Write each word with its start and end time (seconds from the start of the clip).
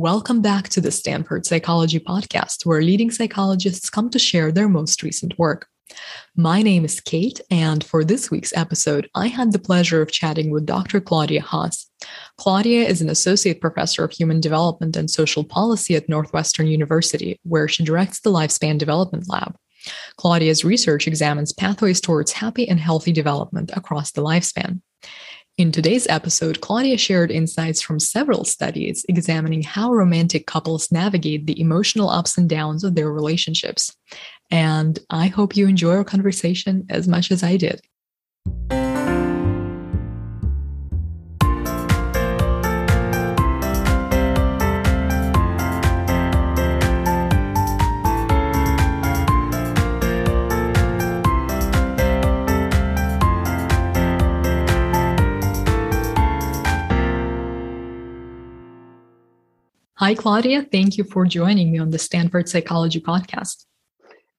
Welcome 0.00 0.40
back 0.40 0.70
to 0.70 0.80
the 0.80 0.90
Stanford 0.90 1.44
Psychology 1.44 2.00
Podcast, 2.00 2.64
where 2.64 2.80
leading 2.80 3.10
psychologists 3.10 3.90
come 3.90 4.08
to 4.08 4.18
share 4.18 4.50
their 4.50 4.66
most 4.66 5.02
recent 5.02 5.38
work. 5.38 5.66
My 6.34 6.62
name 6.62 6.86
is 6.86 7.02
Kate, 7.02 7.38
and 7.50 7.84
for 7.84 8.02
this 8.02 8.30
week's 8.30 8.56
episode, 8.56 9.10
I 9.14 9.26
had 9.26 9.52
the 9.52 9.58
pleasure 9.58 10.00
of 10.00 10.10
chatting 10.10 10.50
with 10.50 10.64
Dr. 10.64 11.02
Claudia 11.02 11.42
Haase. 11.42 11.84
Claudia 12.38 12.88
is 12.88 13.02
an 13.02 13.10
associate 13.10 13.60
professor 13.60 14.02
of 14.02 14.10
human 14.10 14.40
development 14.40 14.96
and 14.96 15.10
social 15.10 15.44
policy 15.44 15.96
at 15.96 16.08
Northwestern 16.08 16.66
University, 16.66 17.38
where 17.42 17.68
she 17.68 17.84
directs 17.84 18.20
the 18.20 18.32
Lifespan 18.32 18.78
Development 18.78 19.28
Lab. 19.28 19.54
Claudia's 20.16 20.64
research 20.64 21.06
examines 21.06 21.52
pathways 21.52 22.00
towards 22.00 22.32
happy 22.32 22.66
and 22.66 22.80
healthy 22.80 23.12
development 23.12 23.70
across 23.76 24.12
the 24.12 24.22
lifespan. 24.22 24.80
In 25.60 25.70
today's 25.70 26.06
episode, 26.06 26.62
Claudia 26.62 26.96
shared 26.96 27.30
insights 27.30 27.82
from 27.82 28.00
several 28.00 28.46
studies 28.46 29.04
examining 29.10 29.62
how 29.62 29.92
romantic 29.92 30.46
couples 30.46 30.90
navigate 30.90 31.46
the 31.46 31.60
emotional 31.60 32.08
ups 32.08 32.38
and 32.38 32.48
downs 32.48 32.82
of 32.82 32.94
their 32.94 33.12
relationships. 33.12 33.94
And 34.50 34.98
I 35.10 35.26
hope 35.26 35.58
you 35.58 35.68
enjoy 35.68 35.96
our 35.96 36.04
conversation 36.04 36.86
as 36.88 37.06
much 37.06 37.30
as 37.30 37.42
I 37.42 37.58
did. 37.58 37.82
Hi, 60.10 60.16
Claudia. 60.16 60.62
Thank 60.62 60.98
you 60.98 61.04
for 61.04 61.24
joining 61.24 61.70
me 61.70 61.78
on 61.78 61.90
the 61.90 61.98
Stanford 62.00 62.48
Psychology 62.48 63.00
Podcast. 63.00 63.64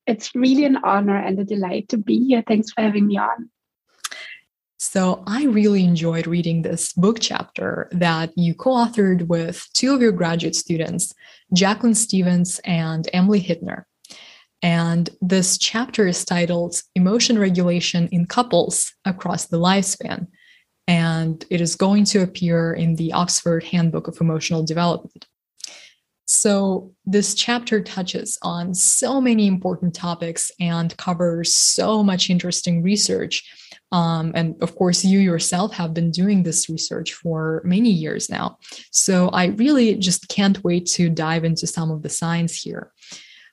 It's 0.05 0.35
really 0.35 0.65
an 0.65 0.75
honor 0.83 1.15
and 1.15 1.39
a 1.39 1.45
delight 1.45 1.87
to 1.87 1.97
be 1.97 2.27
here. 2.27 2.43
Thanks 2.45 2.73
for 2.73 2.81
having 2.81 3.07
me 3.07 3.17
on. 3.17 3.49
So, 4.79 5.23
I 5.25 5.45
really 5.45 5.85
enjoyed 5.85 6.27
reading 6.27 6.61
this 6.61 6.91
book 6.91 7.21
chapter 7.21 7.87
that 7.93 8.33
you 8.37 8.53
co 8.53 8.71
authored 8.71 9.27
with 9.27 9.65
two 9.73 9.95
of 9.95 10.01
your 10.01 10.11
graduate 10.11 10.57
students, 10.57 11.13
Jacqueline 11.53 11.95
Stevens 11.95 12.59
and 12.65 13.07
Emily 13.13 13.39
Hittner. 13.39 13.85
And 14.61 15.09
this 15.21 15.57
chapter 15.57 16.05
is 16.05 16.25
titled 16.25 16.81
Emotion 16.95 17.39
Regulation 17.39 18.09
in 18.11 18.25
Couples 18.25 18.93
Across 19.05 19.45
the 19.45 19.57
Lifespan. 19.57 20.27
And 20.85 21.45
it 21.49 21.61
is 21.61 21.77
going 21.77 22.03
to 22.11 22.23
appear 22.23 22.73
in 22.73 22.95
the 22.95 23.13
Oxford 23.13 23.63
Handbook 23.63 24.09
of 24.09 24.19
Emotional 24.19 24.63
Development. 24.63 25.25
So, 26.33 26.93
this 27.05 27.35
chapter 27.35 27.83
touches 27.83 28.39
on 28.41 28.73
so 28.73 29.19
many 29.19 29.47
important 29.47 29.93
topics 29.93 30.49
and 30.61 30.95
covers 30.95 31.53
so 31.53 32.01
much 32.03 32.29
interesting 32.29 32.81
research. 32.81 33.43
Um, 33.91 34.31
and 34.33 34.55
of 34.63 34.73
course, 34.77 35.03
you 35.03 35.19
yourself 35.19 35.73
have 35.73 35.93
been 35.93 36.09
doing 36.09 36.43
this 36.43 36.69
research 36.69 37.11
for 37.11 37.61
many 37.65 37.89
years 37.89 38.29
now. 38.29 38.59
So, 38.91 39.27
I 39.33 39.47
really 39.47 39.95
just 39.95 40.29
can't 40.29 40.63
wait 40.63 40.85
to 40.91 41.09
dive 41.09 41.43
into 41.43 41.67
some 41.67 41.91
of 41.91 42.01
the 42.01 42.09
science 42.09 42.55
here. 42.55 42.93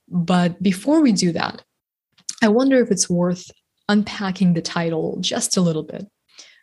But 0.07 0.63
before 0.63 1.01
we 1.01 1.11
do 1.11 1.33
that, 1.33 1.65
I 2.45 2.47
wonder 2.47 2.81
if 2.81 2.93
it's 2.93 3.11
worth 3.11 3.51
unpacking 3.89 4.55
the 4.55 4.63
title 4.63 5.19
just 5.21 5.57
a 5.57 5.63
little 5.63 5.83
bit 5.83 6.07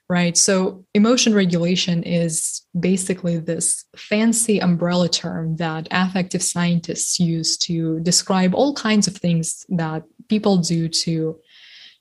right? 0.10 0.38
So, 0.38 0.86
emotion 0.94 1.34
regulation 1.34 2.04
is 2.04 2.62
basically 2.80 3.38
this 3.38 3.86
fancy 3.96 4.60
umbrella 4.60 5.10
term 5.10 5.56
that 5.58 5.88
affective 5.92 6.44
scientists 6.44 7.20
use 7.20 7.58
to 7.60 8.00
describe 8.02 8.54
all 8.54 8.74
kinds 8.74 9.08
of 9.08 9.16
things 9.18 9.66
that 9.70 10.04
people 10.30 10.58
do 10.58 10.88
to 10.88 11.40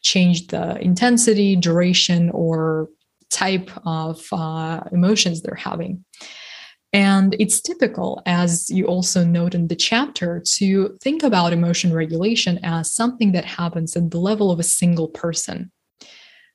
change 0.03 0.49
the 0.49 0.79
intensity, 0.83 1.57
duration, 1.57 2.31
or 2.31 2.91
type 3.31 3.71
of 3.87 4.27
uh, 4.33 4.81
emotions 4.93 5.41
they're 5.41 5.55
having. 5.55 6.05
And 6.93 7.35
it's 7.41 7.61
typical, 7.61 8.23
as 8.25 8.71
you 8.71 8.85
also 8.85 9.25
note 9.25 9.55
in 9.55 9.67
the 9.67 9.75
chapter, 9.75 10.41
to 10.57 10.97
think 11.03 11.25
about 11.25 11.53
emotion 11.53 11.93
regulation 11.93 12.61
as 12.63 12.95
something 12.95 13.33
that 13.33 13.45
happens 13.45 13.97
at 13.97 14.13
the 14.13 14.21
level 14.21 14.53
of 14.53 14.61
a 14.61 14.63
single 14.63 15.09
person 15.09 15.73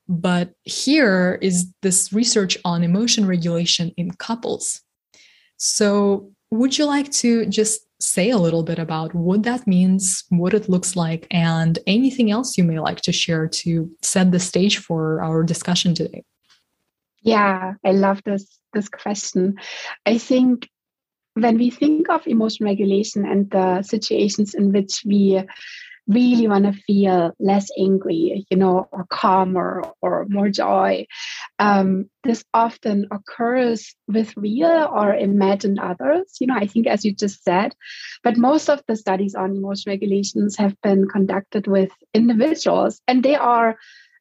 but 0.10 0.50
here 0.64 1.38
is 1.40 1.72
this 1.84 2.12
research 2.12 2.58
on 2.66 2.84
emotion 2.84 3.28
regulation 3.28 3.92
in 3.96 4.12
couples. 4.12 4.82
So, 5.58 6.32
would 6.50 6.78
you 6.80 6.86
like 6.86 7.12
to 7.12 7.46
just 7.46 7.82
say 8.02 8.32
a 8.32 8.38
little 8.38 8.64
bit 8.64 8.80
about 8.80 9.14
what 9.14 9.44
that 9.44 9.68
means, 9.68 10.24
what 10.30 10.56
it 10.56 10.68
looks 10.68 10.96
like, 10.96 11.28
and 11.30 11.78
anything 11.86 12.32
else 12.32 12.58
you 12.58 12.64
may 12.64 12.80
like 12.80 13.02
to 13.02 13.12
share 13.12 13.48
to 13.48 13.92
set 14.02 14.32
the 14.32 14.40
stage 14.40 14.80
for 14.80 15.22
our 15.22 15.44
discussion 15.44 15.94
today? 15.94 16.24
Yeah, 17.22 17.74
I 17.86 17.92
love 17.92 18.24
this 18.26 18.60
this 18.74 18.90
question. 18.90 19.60
I 20.08 20.18
think 20.18 20.68
when 21.34 21.58
we 21.58 21.70
think 21.70 22.10
of 22.10 22.26
emotion 22.26 22.66
regulation 22.66 23.26
and 23.26 23.50
the 23.52 23.84
situations 23.84 24.56
in 24.56 24.72
which 24.72 25.04
we 25.06 25.44
really 26.10 26.48
want 26.48 26.66
to 26.66 26.74
feel 26.74 27.32
less 27.40 27.70
angry, 27.80 28.46
you 28.50 28.58
know, 28.58 28.88
or 28.92 29.06
calmer 29.10 29.84
or 30.02 30.26
more 30.28 30.50
joy. 30.50 31.06
Um, 31.60 32.10
this 32.24 32.44
often 32.54 33.08
occurs 33.12 33.96
with 34.08 34.36
real 34.36 34.90
or 34.92 35.14
imagined 35.14 35.80
others, 35.80 36.36
you 36.42 36.48
know, 36.48 36.56
I 36.56 36.66
think 36.66 36.88
as 36.88 37.06
you 37.06 37.14
just 37.14 37.44
said, 37.44 37.76
but 38.24 38.38
most 38.38 38.70
of 38.70 38.82
the 38.88 38.96
studies 38.96 39.36
on 39.36 39.56
emotion 39.56 39.92
regulations 39.92 40.58
have 40.58 40.76
been 40.82 41.08
conducted 41.08 41.68
with 41.68 41.92
individuals 42.14 43.02
and 43.08 43.22
they 43.22 43.36
are 43.36 43.78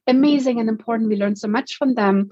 amazing 0.06 0.58
and 0.58 0.68
important. 0.68 1.08
We 1.08 1.16
learn 1.16 1.36
so 1.36 1.48
much 1.48 1.74
from 1.74 1.94
them, 1.94 2.30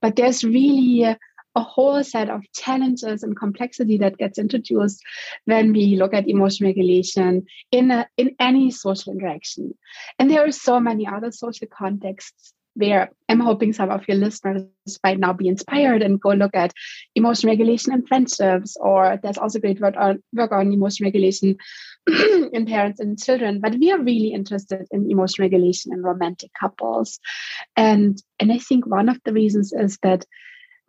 but 0.00 0.16
there's 0.16 0.44
really 0.44 1.16
a 1.56 1.62
whole 1.62 2.02
set 2.04 2.30
of 2.30 2.42
challenges 2.54 3.22
and 3.22 3.36
complexity 3.36 3.98
that 3.98 4.16
gets 4.16 4.38
introduced 4.38 5.02
when 5.46 5.72
we 5.72 5.96
look 5.96 6.14
at 6.14 6.28
emotion 6.28 6.66
regulation 6.66 7.44
in 7.72 7.90
a, 7.90 8.06
in 8.16 8.34
any 8.38 8.70
social 8.70 9.12
interaction. 9.12 9.74
And 10.18 10.30
there 10.30 10.44
are 10.46 10.52
so 10.52 10.78
many 10.78 11.06
other 11.06 11.32
social 11.32 11.66
contexts 11.66 12.52
where 12.74 13.10
I'm 13.28 13.40
hoping 13.40 13.72
some 13.72 13.90
of 13.90 14.06
your 14.06 14.16
listeners 14.16 14.64
might 15.02 15.18
now 15.18 15.32
be 15.32 15.48
inspired 15.48 16.02
and 16.02 16.20
go 16.20 16.30
look 16.30 16.54
at 16.54 16.72
emotion 17.14 17.48
regulation 17.48 17.92
in 17.92 18.06
friendships, 18.06 18.76
or 18.80 19.18
there's 19.22 19.38
also 19.38 19.58
great 19.58 19.80
work 19.80 19.96
on, 19.98 20.22
work 20.32 20.52
on 20.52 20.72
emotion 20.72 21.04
regulation 21.04 21.56
in 22.06 22.66
parents 22.66 23.00
and 23.00 23.22
children. 23.22 23.60
But 23.60 23.74
we 23.74 23.90
are 23.90 24.00
really 24.00 24.32
interested 24.32 24.86
in 24.92 25.10
emotion 25.10 25.42
regulation 25.42 25.92
in 25.92 26.02
romantic 26.02 26.50
couples. 26.58 27.18
And, 27.76 28.20
and 28.38 28.52
I 28.52 28.58
think 28.58 28.86
one 28.86 29.08
of 29.08 29.18
the 29.24 29.32
reasons 29.32 29.72
is 29.72 29.98
that 30.02 30.24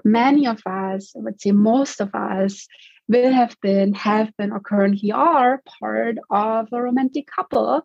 many 0.03 0.47
of 0.47 0.61
us, 0.65 1.13
I 1.15 1.19
would 1.19 1.41
say 1.41 1.51
most 1.51 2.01
of 2.01 2.13
us, 2.13 2.67
will 3.07 3.33
have 3.33 3.55
been, 3.61 3.93
have 3.93 4.31
been, 4.37 4.51
or 4.51 4.61
currently 4.61 5.11
are 5.11 5.61
part 5.79 6.17
of 6.29 6.69
a 6.71 6.81
romantic 6.81 7.27
couple. 7.27 7.81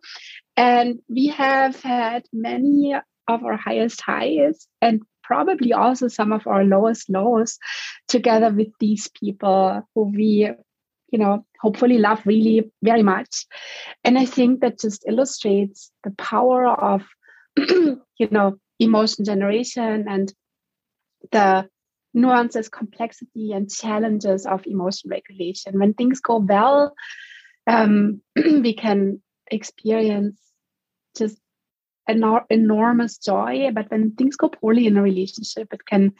And 0.55 0.99
we 1.09 1.27
have 1.27 1.81
had 1.81 2.23
many 2.31 2.95
of 3.27 3.43
our 3.43 3.57
highest 3.57 4.01
highs 4.01 4.67
and 4.81 5.01
probably 5.23 5.73
also 5.73 6.07
some 6.07 6.31
of 6.31 6.47
our 6.47 6.63
lowest 6.63 7.09
lows 7.09 7.57
together 8.07 8.49
with 8.49 8.69
these 8.79 9.09
people 9.19 9.81
who 9.93 10.03
we 10.03 10.49
you 11.11 11.19
know 11.19 11.45
hopefully 11.61 11.97
love 11.97 12.21
really 12.25 12.69
very 12.81 13.03
much 13.03 13.45
and 14.03 14.17
i 14.17 14.25
think 14.25 14.61
that 14.61 14.79
just 14.79 15.05
illustrates 15.07 15.91
the 16.03 16.11
power 16.11 16.67
of 16.67 17.03
you 17.57 18.27
know 18.31 18.57
emotion 18.79 19.25
generation 19.25 20.05
and 20.07 20.33
the 21.31 21.67
nuances, 22.17 22.67
complexity, 22.67 23.53
and 23.53 23.71
challenges 23.71 24.45
of 24.45 24.65
emotion 24.65 25.09
regulation. 25.09 25.79
When 25.79 25.93
things 25.93 26.19
go 26.19 26.37
well, 26.37 26.93
um, 27.67 28.21
we 28.35 28.73
can 28.73 29.21
experience 29.49 30.39
just 31.17 31.37
an 32.07 32.23
enormous 32.49 33.17
joy. 33.17 33.69
But 33.73 33.91
when 33.91 34.11
things 34.11 34.35
go 34.35 34.49
poorly 34.49 34.87
in 34.87 34.97
a 34.97 35.01
relationship, 35.01 35.69
it 35.71 35.85
can 35.85 36.13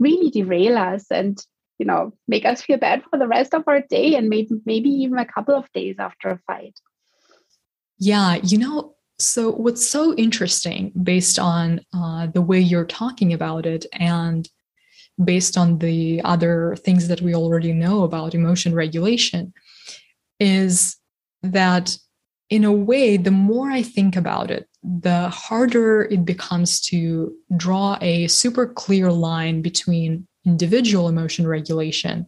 really 0.00 0.30
derail 0.30 0.78
us 0.78 1.06
and 1.10 1.38
you 1.78 1.86
know 1.86 2.12
make 2.26 2.44
us 2.44 2.62
feel 2.62 2.78
bad 2.78 3.02
for 3.08 3.18
the 3.18 3.28
rest 3.28 3.54
of 3.54 3.64
our 3.66 3.80
day 3.80 4.16
and 4.16 4.28
maybe 4.28 4.50
maybe 4.64 4.88
even 4.88 5.18
a 5.18 5.26
couple 5.26 5.54
of 5.54 5.70
days 5.72 5.96
after 5.98 6.30
a 6.30 6.38
fight. 6.46 6.78
Yeah, 7.98 8.36
you 8.42 8.58
know, 8.58 8.94
so 9.18 9.50
what's 9.52 9.86
so 9.86 10.14
interesting 10.14 10.92
based 11.02 11.38
on 11.38 11.80
uh, 11.94 12.26
the 12.26 12.42
way 12.42 12.58
you're 12.58 12.86
talking 12.86 13.32
about 13.32 13.66
it 13.66 13.86
and 13.92 14.48
based 15.22 15.56
on 15.56 15.78
the 15.78 16.20
other 16.24 16.76
things 16.76 17.08
that 17.08 17.20
we 17.20 17.34
already 17.34 17.72
know 17.72 18.02
about 18.02 18.34
emotion 18.34 18.74
regulation 18.74 19.52
is 20.40 20.96
that 21.42 21.96
in 22.50 22.64
a 22.64 22.72
way 22.72 23.16
the 23.16 23.30
more 23.30 23.70
i 23.70 23.82
think 23.82 24.16
about 24.16 24.50
it 24.50 24.68
the 24.82 25.28
harder 25.28 26.02
it 26.10 26.24
becomes 26.24 26.80
to 26.80 27.32
draw 27.56 27.96
a 28.00 28.26
super 28.26 28.66
clear 28.66 29.12
line 29.12 29.62
between 29.62 30.26
individual 30.44 31.08
emotion 31.08 31.46
regulation 31.46 32.26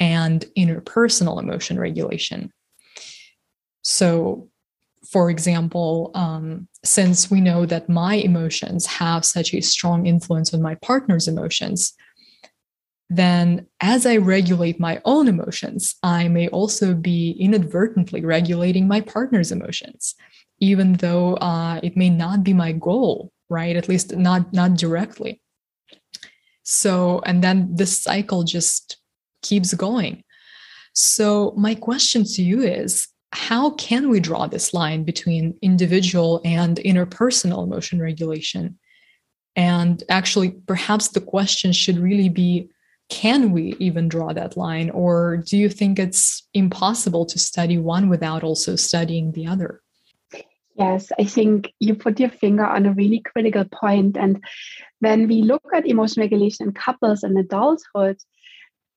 and 0.00 0.44
interpersonal 0.58 1.40
emotion 1.40 1.78
regulation. 1.78 2.52
So, 3.82 4.48
for 5.10 5.30
example, 5.30 6.10
um, 6.14 6.68
since 6.84 7.30
we 7.30 7.40
know 7.40 7.66
that 7.66 7.88
my 7.88 8.14
emotions 8.14 8.86
have 8.86 9.24
such 9.24 9.54
a 9.54 9.60
strong 9.60 10.06
influence 10.06 10.52
on 10.54 10.62
my 10.62 10.74
partner's 10.76 11.28
emotions, 11.28 11.92
then 13.16 13.66
as 13.80 14.06
I 14.06 14.16
regulate 14.16 14.80
my 14.80 15.00
own 15.04 15.28
emotions, 15.28 15.96
I 16.02 16.28
may 16.28 16.48
also 16.48 16.94
be 16.94 17.32
inadvertently 17.32 18.24
regulating 18.24 18.88
my 18.88 19.00
partner's 19.00 19.52
emotions, 19.52 20.14
even 20.60 20.94
though 20.94 21.34
uh, 21.34 21.80
it 21.82 21.96
may 21.96 22.10
not 22.10 22.44
be 22.44 22.52
my 22.52 22.72
goal, 22.72 23.32
right? 23.48 23.76
At 23.76 23.88
least 23.88 24.16
not 24.16 24.52
not 24.52 24.74
directly. 24.74 25.40
So, 26.62 27.20
and 27.26 27.44
then 27.44 27.74
this 27.74 28.00
cycle 28.00 28.42
just 28.42 28.96
keeps 29.42 29.74
going. 29.74 30.24
So, 30.94 31.52
my 31.56 31.74
question 31.74 32.24
to 32.24 32.42
you 32.42 32.62
is 32.62 33.08
how 33.32 33.70
can 33.70 34.10
we 34.10 34.20
draw 34.20 34.46
this 34.46 34.72
line 34.72 35.04
between 35.04 35.58
individual 35.60 36.40
and 36.44 36.76
interpersonal 36.78 37.64
emotion 37.64 38.00
regulation? 38.00 38.78
And 39.56 40.02
actually, 40.08 40.52
perhaps 40.66 41.08
the 41.08 41.20
question 41.20 41.72
should 41.72 41.98
really 41.98 42.28
be 42.28 42.70
can 43.08 43.52
we 43.52 43.76
even 43.78 44.08
draw 44.08 44.32
that 44.32 44.56
line? 44.56 44.90
Or 44.90 45.38
do 45.38 45.56
you 45.56 45.68
think 45.68 45.98
it's 45.98 46.46
impossible 46.54 47.26
to 47.26 47.38
study 47.38 47.78
one 47.78 48.08
without 48.08 48.42
also 48.42 48.76
studying 48.76 49.32
the 49.32 49.46
other? 49.46 49.80
Yes, 50.76 51.12
I 51.20 51.24
think 51.24 51.72
you 51.78 51.94
put 51.94 52.18
your 52.18 52.30
finger 52.30 52.66
on 52.66 52.86
a 52.86 52.92
really 52.92 53.20
critical 53.20 53.64
point. 53.64 54.16
And 54.16 54.42
when 54.98 55.28
we 55.28 55.42
look 55.42 55.62
at 55.72 55.86
emotion 55.86 56.20
regulation 56.22 56.66
in 56.66 56.72
couples 56.74 57.22
and 57.22 57.38
adulthood 57.38 58.16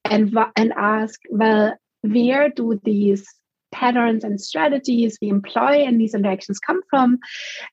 and, 0.04 0.36
and 0.56 0.74
ask, 0.76 1.20
well, 1.30 1.76
where 2.02 2.50
do 2.50 2.80
these 2.84 3.26
patterns 3.72 4.24
and 4.24 4.42
strategies 4.42 5.20
we 5.22 5.30
employ 5.30 5.84
in 5.84 5.98
these 5.98 6.16
interactions 6.16 6.58
come 6.58 6.82
from, 6.90 7.20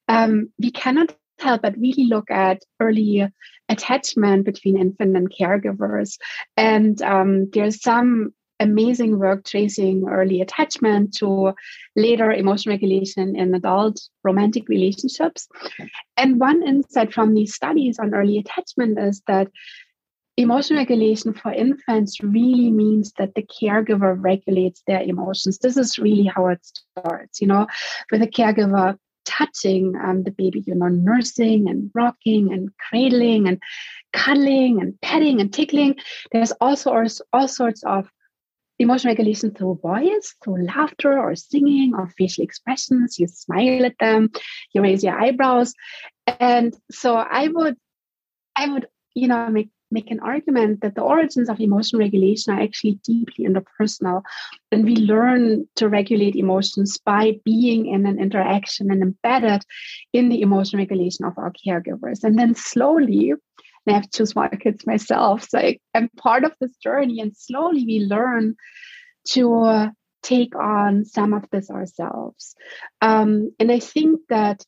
um, 0.08 0.50
we 0.58 0.70
cannot 0.70 1.14
help 1.38 1.62
but 1.62 1.76
really 1.78 2.04
look 2.04 2.30
at 2.30 2.60
early 2.80 3.26
attachment 3.69 4.44
between 4.44 4.78
infant 4.78 5.16
and 5.16 5.32
caregivers. 5.32 6.19
And 6.56 7.00
um, 7.02 7.50
there's 7.50 7.82
some 7.82 8.32
amazing 8.61 9.19
work 9.19 9.44
tracing 9.44 10.05
early 10.08 10.40
attachment 10.40 11.14
to 11.16 11.52
later 11.96 12.31
emotion 12.31 12.70
regulation 12.70 13.37
in 13.37 13.55
adult 13.55 14.00
romantic 14.22 14.69
relationships. 14.69 15.49
And 16.16 16.38
one 16.38 16.66
insight 16.66 17.12
from 17.12 17.34
these 17.34 17.55
studies 17.55 17.99
on 17.99 18.14
early 18.14 18.38
attachment 18.38 18.99
is 18.99 19.22
that 19.26 19.49
emotion 20.37 20.76
regulation 20.76 21.32
for 21.32 21.52
infants 21.52 22.22
really 22.22 22.70
means 22.70 23.12
that 23.19 23.34
the 23.34 23.43
caregiver 23.43 24.16
regulates 24.19 24.82
their 24.87 25.00
emotions. 25.00 25.58
This 25.58 25.76
is 25.76 25.99
really 25.99 26.25
how 26.25 26.49
it 26.49 26.61
starts, 26.64 27.40
you 27.40 27.46
know, 27.46 27.66
with 28.11 28.22
a 28.22 28.26
caregiver 28.26 28.96
touching 29.25 29.94
um, 29.97 30.23
the 30.23 30.31
baby, 30.31 30.62
you 30.67 30.75
know, 30.75 30.88
nursing 30.88 31.69
and 31.69 31.91
rocking 31.94 32.53
and 32.53 32.71
cradling 32.79 33.49
and 33.49 33.62
cuddling 34.12 34.81
and 34.81 35.00
petting 35.00 35.41
and 35.41 35.53
tickling. 35.53 35.97
There's 36.32 36.53
also 36.61 37.05
all 37.32 37.49
sorts 37.49 37.82
of 37.85 38.09
emotion 38.79 39.09
regulation 39.09 39.53
through 39.53 39.79
voice, 39.82 40.35
through 40.43 40.67
laughter 40.67 41.19
or 41.19 41.35
singing 41.35 41.94
or 41.94 42.09
facial 42.19 42.44
expressions. 42.44 43.19
You 43.19 43.29
smile 43.29 43.85
at 43.85 43.99
them, 43.99 44.31
you 44.73 44.82
raise 44.82 45.05
your 45.05 45.19
eyebrows. 45.19 45.75
And 46.26 46.75
so 46.91 47.17
I 47.17 47.49
would, 47.49 47.76
I 48.56 48.69
would, 48.69 48.87
you 49.15 49.29
know, 49.29 49.49
make 49.49 49.71
make 49.90 50.10
an 50.10 50.20
argument 50.20 50.81
that 50.81 50.94
the 50.94 51.02
origins 51.02 51.48
of 51.48 51.60
emotion 51.60 51.98
regulation 51.98 52.52
are 52.52 52.60
actually 52.60 52.98
deeply 53.04 53.46
interpersonal. 53.46 54.22
And 54.72 54.84
we 54.84 54.96
learn 54.96 55.69
to 55.76 55.88
regulate 55.88 56.36
emotions 56.36 56.98
by 56.98 57.38
being 57.44 57.86
in 57.86 58.06
an 58.06 58.19
interaction 58.19 58.90
and 58.90 59.02
embedded 59.02 59.62
in 60.12 60.28
the 60.28 60.42
emotion 60.42 60.78
regulation 60.78 61.25
of 61.25 61.38
our 61.38 61.52
caregivers. 61.66 62.25
And 62.25 62.38
then 62.38 62.54
slowly, 62.54 63.34
I 63.86 63.92
have 63.92 64.10
two 64.10 64.26
small 64.26 64.48
kids 64.48 64.86
myself, 64.86 65.46
so 65.48 65.58
I, 65.58 65.78
am 65.94 66.08
part 66.16 66.44
of 66.44 66.52
this 66.60 66.75
journey. 66.76 67.20
And 67.20 67.37
slowly 67.37 67.84
we 67.84 68.00
learn 68.00 68.56
to 69.28 69.62
uh, 69.64 69.88
take 70.22 70.56
on 70.56 71.04
some 71.04 71.34
of 71.34 71.44
this 71.50 71.70
ourselves. 71.70 72.56
Um, 73.00 73.52
and 73.60 73.70
I 73.70 73.78
think 73.78 74.20
that 74.28 74.64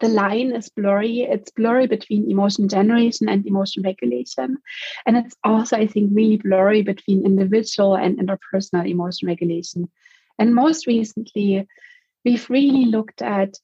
the 0.00 0.08
line 0.08 0.52
is 0.54 0.68
blurry. 0.68 1.20
It's 1.20 1.50
blurry 1.50 1.86
between 1.86 2.30
emotion 2.30 2.68
generation 2.68 3.28
and 3.28 3.46
emotion 3.46 3.82
regulation. 3.82 4.58
And 5.06 5.16
it's 5.16 5.36
also, 5.42 5.76
I 5.76 5.86
think, 5.86 6.10
really 6.12 6.36
blurry 6.36 6.82
between 6.82 7.24
individual 7.24 7.96
and 7.96 8.18
interpersonal 8.18 8.88
emotion 8.88 9.28
regulation. 9.28 9.88
And 10.38 10.54
most 10.54 10.86
recently, 10.86 11.66
we've 12.24 12.48
really 12.50 12.86
looked 12.86 13.22
at 13.22 13.54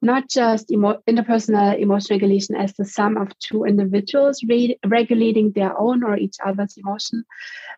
not 0.00 0.28
just 0.28 0.70
emo- 0.70 1.02
interpersonal 1.08 1.78
emotion 1.78 2.14
regulation 2.14 2.54
as 2.54 2.72
the 2.74 2.84
sum 2.84 3.16
of 3.16 3.36
two 3.38 3.64
individuals 3.64 4.42
re- 4.46 4.78
regulating 4.86 5.52
their 5.52 5.78
own 5.78 6.02
or 6.02 6.16
each 6.16 6.36
other's 6.44 6.76
emotion, 6.76 7.24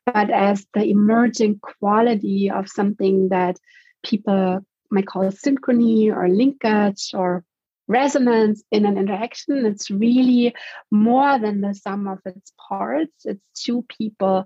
but 0.05 0.31
as 0.31 0.67
the 0.75 0.85
emerging 0.85 1.59
quality 1.61 2.51
of 2.51 2.69
something 2.69 3.29
that 3.29 3.59
people 4.05 4.61
might 4.91 5.07
call 5.07 5.25
synchrony 5.31 6.15
or 6.15 6.29
linkage 6.29 7.11
or 7.15 7.45
resonance 7.89 8.63
in 8.71 8.87
an 8.87 8.99
interaction. 8.99 9.67
It's 9.67 9.91
really 9.91 10.55
more 10.91 11.39
than 11.39 11.61
the 11.61 11.75
sum 11.75 12.09
of 12.09 12.19
its 12.25 12.53
parts. 12.69 13.25
It's 13.25 13.41
two 13.55 13.85
people 13.89 14.45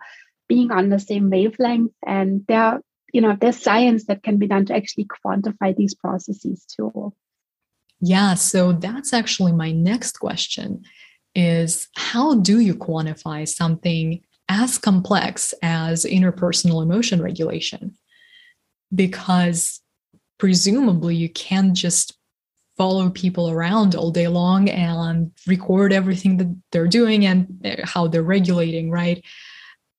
being 0.49 0.71
on 0.71 0.89
the 0.89 0.99
same 0.99 1.31
wavelength, 1.31 1.93
and 2.05 2.45
there, 2.49 2.81
you 3.13 3.21
know, 3.21 3.37
there's 3.41 3.63
science 3.63 4.07
that 4.07 4.23
can 4.23 4.39
be 4.39 4.49
done 4.49 4.67
to 4.67 4.75
actually 4.75 5.07
quantify 5.25 5.77
these 5.77 5.95
processes 5.95 6.65
too. 6.65 7.13
Yeah, 8.01 8.35
so 8.35 8.73
that's 8.73 9.13
actually 9.13 9.53
my 9.53 9.73
next 9.73 10.19
question 10.19 10.83
is 11.35 11.89
how 11.95 12.35
do 12.37 12.59
you 12.59 12.75
quantify 12.75 13.47
something 13.47 14.21
as 14.49 14.79
complex 14.79 15.55
as 15.63 16.05
interpersonal 16.05 16.83
emotion 16.83 17.23
regulation? 17.23 17.97
Because 18.93 19.81
presumably 20.39 21.15
you 21.15 21.29
can't 21.29 21.75
just 21.75 22.17
follow 22.81 23.11
people 23.11 23.51
around 23.51 23.95
all 23.95 24.11
day 24.11 24.29
long 24.41 24.71
and 24.71 25.31
record 25.47 25.93
everything 25.93 26.39
that 26.39 26.51
they're 26.73 26.95
doing 27.01 27.27
and 27.27 27.41
uh, 27.65 27.77
how 27.85 28.03
they're 28.09 28.33
regulating 28.37 28.91
right? 28.91 29.23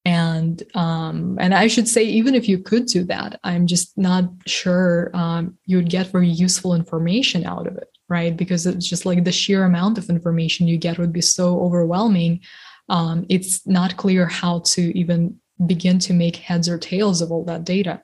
And 0.04 0.58
um, 0.74 1.38
and 1.40 1.54
i 1.54 1.68
should 1.68 1.88
say 1.88 2.04
even 2.20 2.34
if 2.34 2.50
you 2.50 2.58
could 2.70 2.86
do 2.88 3.02
that 3.14 3.40
i'm 3.50 3.66
just 3.74 3.96
not 4.10 4.24
sure 4.48 5.12
um, 5.14 5.44
you 5.70 5.78
would 5.78 5.92
get 5.98 6.14
very 6.16 6.32
useful 6.48 6.74
information 6.74 7.46
out 7.46 7.68
of 7.68 7.78
it 7.84 7.92
right? 8.16 8.36
Because 8.36 8.66
it's 8.66 8.90
just 8.94 9.06
like 9.06 9.24
the 9.24 9.32
sheer 9.42 9.64
amount 9.64 9.98
of 9.98 10.10
information 10.10 10.68
you 10.68 10.78
get 10.78 11.00
would 11.00 11.14
be 11.14 11.22
so 11.22 11.62
overwhelming. 11.62 12.42
Um, 12.90 13.26
it's 13.30 13.66
not 13.66 13.96
clear 13.96 14.26
how 14.28 14.60
to 14.74 14.82
even 15.00 15.40
begin 15.66 15.98
to 16.00 16.14
make 16.14 16.36
heads 16.36 16.68
or 16.68 16.78
tails 16.78 17.22
of 17.22 17.32
all 17.32 17.46
that 17.46 17.64
data. 17.64 18.02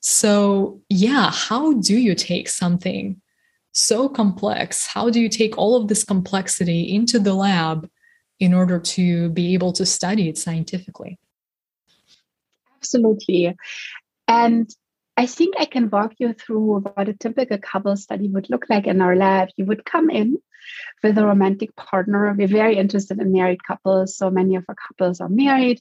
So 0.00 0.82
yeah 0.90 1.30
how 1.30 1.62
do 1.88 1.96
you 1.96 2.14
take 2.14 2.48
something 2.48 3.20
so 3.72 4.08
complex. 4.08 4.86
How 4.86 5.10
do 5.10 5.20
you 5.20 5.28
take 5.28 5.56
all 5.56 5.76
of 5.76 5.88
this 5.88 6.04
complexity 6.04 6.94
into 6.94 7.18
the 7.18 7.34
lab 7.34 7.88
in 8.40 8.54
order 8.54 8.78
to 8.78 9.28
be 9.30 9.54
able 9.54 9.72
to 9.74 9.86
study 9.86 10.28
it 10.28 10.38
scientifically? 10.38 11.18
Absolutely. 12.76 13.56
And 14.26 14.70
I 15.16 15.26
think 15.26 15.56
I 15.58 15.64
can 15.64 15.90
walk 15.90 16.14
you 16.18 16.32
through 16.32 16.80
what 16.80 17.08
a 17.08 17.12
typical 17.12 17.58
couple 17.58 17.96
study 17.96 18.28
would 18.28 18.48
look 18.50 18.66
like 18.70 18.86
in 18.86 19.00
our 19.00 19.16
lab. 19.16 19.48
You 19.56 19.64
would 19.64 19.84
come 19.84 20.10
in 20.10 20.38
with 21.02 21.18
a 21.18 21.26
romantic 21.26 21.74
partner. 21.74 22.32
We're 22.36 22.46
very 22.46 22.76
interested 22.76 23.18
in 23.18 23.32
married 23.32 23.64
couples, 23.64 24.16
so 24.16 24.30
many 24.30 24.54
of 24.54 24.64
our 24.68 24.76
couples 24.76 25.20
are 25.20 25.28
married. 25.28 25.80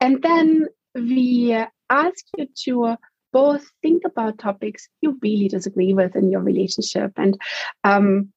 And 0.00 0.22
then 0.22 0.68
we 0.94 1.54
ask 1.90 2.24
you 2.38 2.48
to 2.64 2.96
both 3.32 3.64
think 3.82 4.02
about 4.04 4.38
topics 4.38 4.88
you 5.00 5.18
really 5.22 5.48
disagree 5.48 5.94
with 5.94 6.16
in 6.16 6.30
your 6.30 6.40
relationship. 6.40 7.12
And 7.16 7.40
um, 7.84 8.32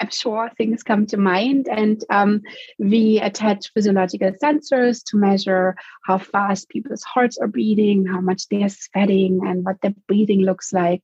I'm 0.00 0.10
sure 0.10 0.50
things 0.56 0.82
come 0.82 1.06
to 1.06 1.16
mind. 1.18 1.68
And 1.68 2.02
um, 2.08 2.40
we 2.78 3.20
attach 3.20 3.70
physiological 3.74 4.32
sensors 4.42 5.02
to 5.10 5.18
measure 5.18 5.76
how 6.04 6.18
fast 6.18 6.70
people's 6.70 7.02
hearts 7.02 7.36
are 7.38 7.48
beating, 7.48 8.06
how 8.06 8.20
much 8.20 8.48
they're 8.48 8.70
sweating, 8.70 9.40
and 9.44 9.64
what 9.64 9.80
their 9.82 9.94
breathing 10.08 10.40
looks 10.40 10.72
like. 10.72 11.02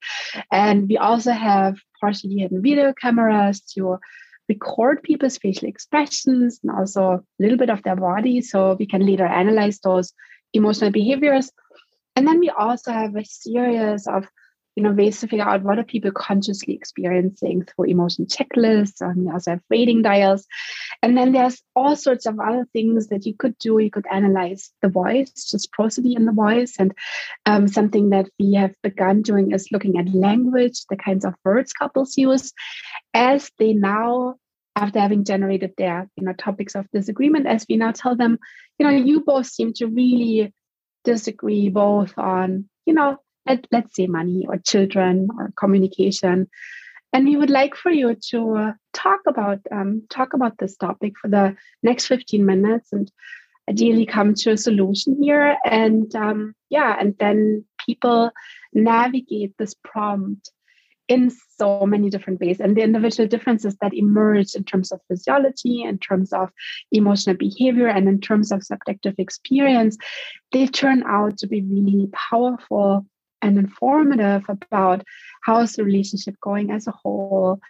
And 0.50 0.88
we 0.88 0.97
also 0.97 1.33
have 1.33 1.76
partially 2.00 2.37
hidden 2.38 2.62
video 2.62 2.95
cameras 2.95 3.61
to 3.75 3.99
record 4.49 5.02
people's 5.02 5.38
facial 5.38 5.68
expressions 5.68 6.61
and 6.62 6.73
also 6.73 7.02
a 7.02 7.23
little 7.38 7.59
bit 7.59 7.71
of 7.71 7.83
their 7.83 7.97
body 7.97 8.40
so 8.40 8.76
we 8.78 8.87
can 8.87 9.04
later 9.04 9.26
analyze 9.26 9.80
those 9.80 10.12
emotional 10.52 10.90
behaviors 10.90 11.50
and 12.17 12.27
then 12.27 12.41
we 12.41 12.51
also 12.51 12.93
have 12.93 13.15
a 13.15 13.25
series 13.25 14.07
of 14.07 14.27
you 14.77 14.83
know, 14.83 14.93
ways 14.93 15.19
to 15.21 15.27
figure 15.27 15.49
out 15.49 15.63
what 15.63 15.79
are 15.79 15.85
people 15.85 16.11
consciously 16.13 16.75
experiencing 16.75 17.65
through 17.65 17.87
emotion 17.87 18.27
checklists. 18.27 19.01
And 19.01 19.25
we 19.25 19.33
also 19.33 19.53
have 19.53 19.63
rating 19.71 20.03
dials. 20.03 20.47
And 21.03 21.17
then 21.17 21.33
there's 21.33 21.63
all 21.75 21.97
sorts 21.97 22.27
of 22.27 22.39
other 22.39 22.67
things 22.75 23.09
that 23.09 23.25
you 23.25 23.35
could 23.35 23.57
do. 23.57 23.79
You 23.79 23.91
could 23.91 24.05
analyze 24.13 24.71
the 24.83 24.91
voice, 24.91 25.31
just 25.51 25.73
prosody 25.73 26.15
in 26.15 26.27
the 26.27 26.33
voice. 26.33 26.75
And 26.79 26.93
um, 27.47 27.69
something 27.69 28.11
that 28.11 28.29
we 28.39 28.53
have 28.53 28.75
begun 28.83 29.23
doing 29.23 29.53
is 29.53 29.73
looking 29.73 29.99
at 29.99 30.15
language, 30.15 30.85
the 30.91 30.97
kinds 30.97 31.25
of 31.25 31.35
words 31.43 31.73
couples 31.73 32.19
use 32.19 32.53
as 33.15 33.51
they 33.59 33.73
now 33.73 34.35
after 34.79 35.01
having 35.01 35.25
generated 35.25 35.73
their 35.79 36.07
you 36.17 36.25
know 36.25 36.35
topics 36.35 36.75
of 36.75 36.87
disagreement 36.93 37.47
as 37.47 37.65
we 37.67 37.77
now 37.79 37.93
tell 37.93 38.15
them 38.15 38.39
you 38.79 38.87
know 38.87 38.93
you 38.93 39.21
both 39.21 39.47
seem 39.47 39.73
to 39.73 39.87
really 39.87 40.53
disagree 41.07 41.69
both 41.71 42.13
on 42.19 42.69
you 42.85 42.93
know 42.93 43.17
let, 43.47 43.67
let's 43.71 43.95
say 43.95 44.07
money 44.07 44.45
or 44.49 44.59
children 44.59 45.29
or 45.39 45.53
communication. 45.57 46.49
And 47.13 47.25
we 47.25 47.37
would 47.37 47.51
like 47.51 47.75
for 47.77 47.91
you 47.91 48.17
to 48.31 48.57
uh, 48.57 48.73
talk 48.93 49.21
about 49.27 49.61
um, 49.71 50.03
talk 50.11 50.35
about 50.35 50.59
this 50.59 50.77
topic 50.77 51.15
for 51.21 51.29
the 51.29 51.57
next 51.83 52.09
15 52.09 52.45
minutes 52.45 52.93
and 52.93 53.11
ideally 53.71 54.05
come 54.05 54.35
to 54.35 54.51
a 54.51 54.57
solution 54.57 55.17
here. 55.23 55.57
And 55.65 56.15
um, 56.15 56.55
yeah 56.69 56.97
and 56.99 57.15
then 57.19 57.65
people 57.87 58.31
navigate 58.75 59.57
this 59.57 59.75
prompt 59.85 60.51
in 61.09 61.31
so 61.59 61.87
many 61.87 62.11
different 62.11 62.41
ways. 62.41 62.61
And 62.61 62.77
the 62.77 62.83
individual 62.83 63.29
differences 63.29 63.77
that 63.81 63.95
emerge 63.95 64.55
in 64.55 64.65
terms 64.65 64.93
of 64.93 65.01
physiology 65.09 65.83
in 65.83 65.99
terms 65.99 66.33
of 66.33 66.51
emotional 66.91 67.37
behavior 67.37 67.87
and 67.87 68.09
in 68.09 68.21
terms 68.21 68.53
of 68.53 68.65
subjective 68.65 69.15
experience 69.19 69.97
they 70.53 70.67
turn 70.67 71.03
out 71.07 71.39
to 71.39 71.47
be 71.47 71.63
really 71.63 72.09
powerful 72.13 73.07
and 73.43 73.59
informative 73.59 74.45
about 74.49 75.05
how 75.43 75.61
is 75.61 75.75
the 75.75 75.85
relationship 75.85 76.35
going 76.41 76.71
as 76.71 76.87
a 76.87 76.93
whole. 76.93 77.61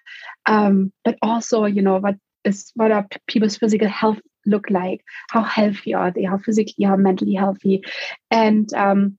Um, 0.47 0.93
but 1.05 1.19
also 1.23 1.65
you 1.65 1.83
know 1.83 1.99
what 1.99 2.17
is 2.45 2.71
what 2.75 2.91
are 2.91 3.07
people's 3.27 3.59
physical 3.59 3.89
health 3.89 4.21
look 4.47 4.71
like? 4.71 5.03
How 5.31 5.43
healthy 5.43 5.95
are 5.95 6.11
they? 6.11 6.23
How 6.23 6.39
physically 6.39 6.85
how 6.85 6.97
mentally 6.97 7.35
healthy? 7.35 7.83
And 8.31 8.73
um, 8.75 9.19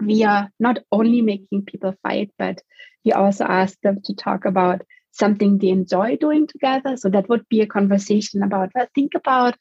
we 0.00 0.24
are 0.24 0.50
not 0.60 0.78
only 0.92 1.22
making 1.22 1.64
people 1.64 1.94
fight 2.02 2.30
but 2.38 2.60
we 3.04 3.12
also 3.12 3.44
ask 3.44 3.78
them 3.82 3.98
to 4.04 4.14
talk 4.14 4.44
about 4.44 4.82
something 5.12 5.58
they 5.58 5.68
enjoy 5.68 6.16
doing 6.16 6.46
together. 6.46 6.96
So 6.96 7.08
that 7.10 7.28
would 7.28 7.48
be 7.48 7.60
a 7.60 7.66
conversation 7.66 8.42
about 8.42 8.70
well 8.74 8.86
think 8.94 9.12
about 9.14 9.56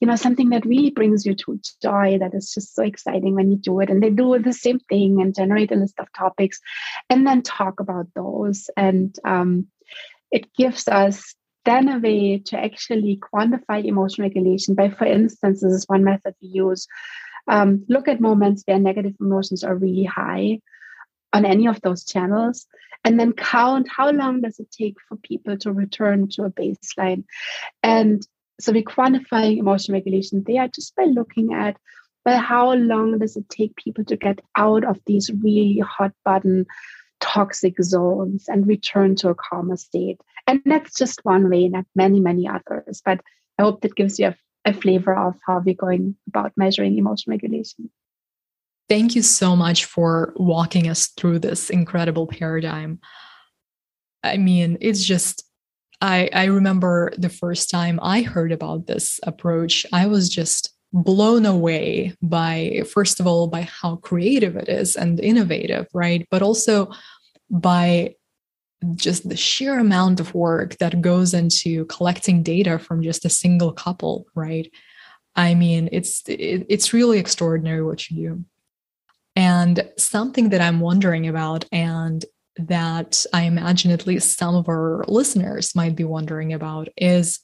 you 0.00 0.08
know 0.08 0.16
something 0.16 0.50
that 0.50 0.66
really 0.66 0.90
brings 0.90 1.24
you 1.24 1.34
to 1.34 1.60
joy 1.80 2.18
that 2.18 2.34
is 2.34 2.52
just 2.52 2.74
so 2.74 2.82
exciting 2.82 3.34
when 3.34 3.50
you 3.50 3.56
do 3.56 3.78
it. 3.80 3.88
And 3.88 4.02
they 4.02 4.10
do 4.10 4.38
the 4.38 4.52
same 4.52 4.80
thing 4.88 5.20
and 5.20 5.34
generate 5.34 5.70
a 5.70 5.76
list 5.76 5.98
of 6.00 6.12
topics 6.12 6.60
and 7.08 7.26
then 7.26 7.42
talk 7.42 7.78
about 7.78 8.06
those. 8.14 8.68
And 8.76 9.16
um, 9.24 9.68
it 10.32 10.52
gives 10.54 10.88
us 10.88 11.34
then 11.64 11.88
a 11.88 12.00
way 12.00 12.42
to 12.46 12.58
actually 12.58 13.20
quantify 13.32 13.84
emotion 13.84 14.24
regulation 14.24 14.74
by 14.74 14.90
for 14.90 15.04
instance 15.04 15.60
this 15.60 15.72
is 15.72 15.84
one 15.86 16.02
method 16.02 16.34
we 16.42 16.48
use. 16.48 16.86
Um, 17.46 17.84
look 17.88 18.08
at 18.08 18.20
moments 18.20 18.64
where 18.66 18.78
negative 18.78 19.14
emotions 19.20 19.62
are 19.62 19.76
really 19.76 20.04
high 20.04 20.58
on 21.32 21.44
any 21.44 21.66
of 21.66 21.80
those 21.82 22.04
channels 22.04 22.66
and 23.04 23.18
then 23.18 23.32
count 23.32 23.88
how 23.88 24.10
long 24.10 24.40
does 24.40 24.60
it 24.60 24.70
take 24.70 24.96
for 25.08 25.16
people 25.16 25.56
to 25.56 25.72
return 25.72 26.28
to 26.28 26.44
a 26.44 26.50
baseline 26.50 27.24
and 27.82 28.26
so 28.60 28.72
we 28.72 28.84
quantify 28.84 29.56
emotion 29.56 29.92
regulation 29.94 30.44
there 30.46 30.68
just 30.68 30.94
by 30.94 31.04
looking 31.04 31.52
at 31.52 31.76
well, 32.24 32.38
how 32.38 32.72
long 32.74 33.18
does 33.18 33.36
it 33.36 33.48
take 33.48 33.76
people 33.76 34.04
to 34.04 34.16
get 34.16 34.40
out 34.56 34.84
of 34.84 35.00
these 35.06 35.30
really 35.42 35.80
hot 35.80 36.12
button 36.24 36.66
toxic 37.20 37.82
zones 37.82 38.48
and 38.48 38.66
return 38.66 39.16
to 39.16 39.30
a 39.30 39.34
calmer 39.34 39.76
state? 39.76 40.20
And 40.46 40.60
that's 40.64 40.96
just 40.96 41.24
one 41.24 41.50
way, 41.50 41.68
not 41.68 41.86
many, 41.94 42.20
many 42.20 42.48
others. 42.48 43.02
But 43.04 43.20
I 43.58 43.62
hope 43.62 43.80
that 43.80 43.96
gives 43.96 44.18
you 44.18 44.28
a, 44.28 44.36
a 44.64 44.72
flavor 44.72 45.14
of 45.14 45.34
how 45.46 45.60
we're 45.64 45.74
going 45.74 46.16
about 46.28 46.52
measuring 46.56 46.96
emotion 46.96 47.30
regulation. 47.30 47.90
Thank 48.92 49.16
you 49.16 49.22
so 49.22 49.56
much 49.56 49.86
for 49.86 50.34
walking 50.36 50.90
us 50.90 51.06
through 51.06 51.38
this 51.38 51.70
incredible 51.70 52.26
paradigm. 52.26 53.00
I 54.22 54.36
mean, 54.36 54.76
it's 54.82 55.02
just 55.02 55.44
I, 56.02 56.28
I 56.34 56.44
remember 56.44 57.10
the 57.16 57.30
first 57.30 57.70
time 57.70 57.98
I 58.02 58.20
heard 58.20 58.52
about 58.52 58.86
this 58.86 59.18
approach, 59.22 59.86
I 59.94 60.08
was 60.08 60.28
just 60.28 60.74
blown 60.92 61.46
away 61.46 62.14
by, 62.20 62.82
first 62.92 63.18
of 63.18 63.26
all, 63.26 63.46
by 63.46 63.62
how 63.62 63.96
creative 63.96 64.56
it 64.56 64.68
is 64.68 64.94
and 64.94 65.18
innovative, 65.20 65.86
right? 65.94 66.28
But 66.30 66.42
also 66.42 66.92
by 67.48 68.14
just 68.94 69.26
the 69.26 69.38
sheer 69.38 69.78
amount 69.78 70.20
of 70.20 70.34
work 70.34 70.76
that 70.80 71.00
goes 71.00 71.32
into 71.32 71.86
collecting 71.86 72.42
data 72.42 72.78
from 72.78 73.02
just 73.02 73.24
a 73.24 73.30
single 73.30 73.72
couple, 73.72 74.26
right? 74.34 74.70
I 75.34 75.54
mean, 75.54 75.88
it's 75.92 76.20
it, 76.28 76.66
it's 76.68 76.92
really 76.92 77.18
extraordinary 77.18 77.82
what 77.82 78.10
you 78.10 78.16
do. 78.28 78.44
Something 80.02 80.50
that 80.50 80.60
I'm 80.60 80.80
wondering 80.80 81.28
about, 81.28 81.64
and 81.72 82.24
that 82.56 83.24
I 83.32 83.42
imagine 83.42 83.90
at 83.90 84.06
least 84.06 84.38
some 84.38 84.54
of 84.54 84.68
our 84.68 85.04
listeners 85.08 85.74
might 85.74 85.96
be 85.96 86.04
wondering 86.04 86.52
about 86.52 86.88
is 86.96 87.40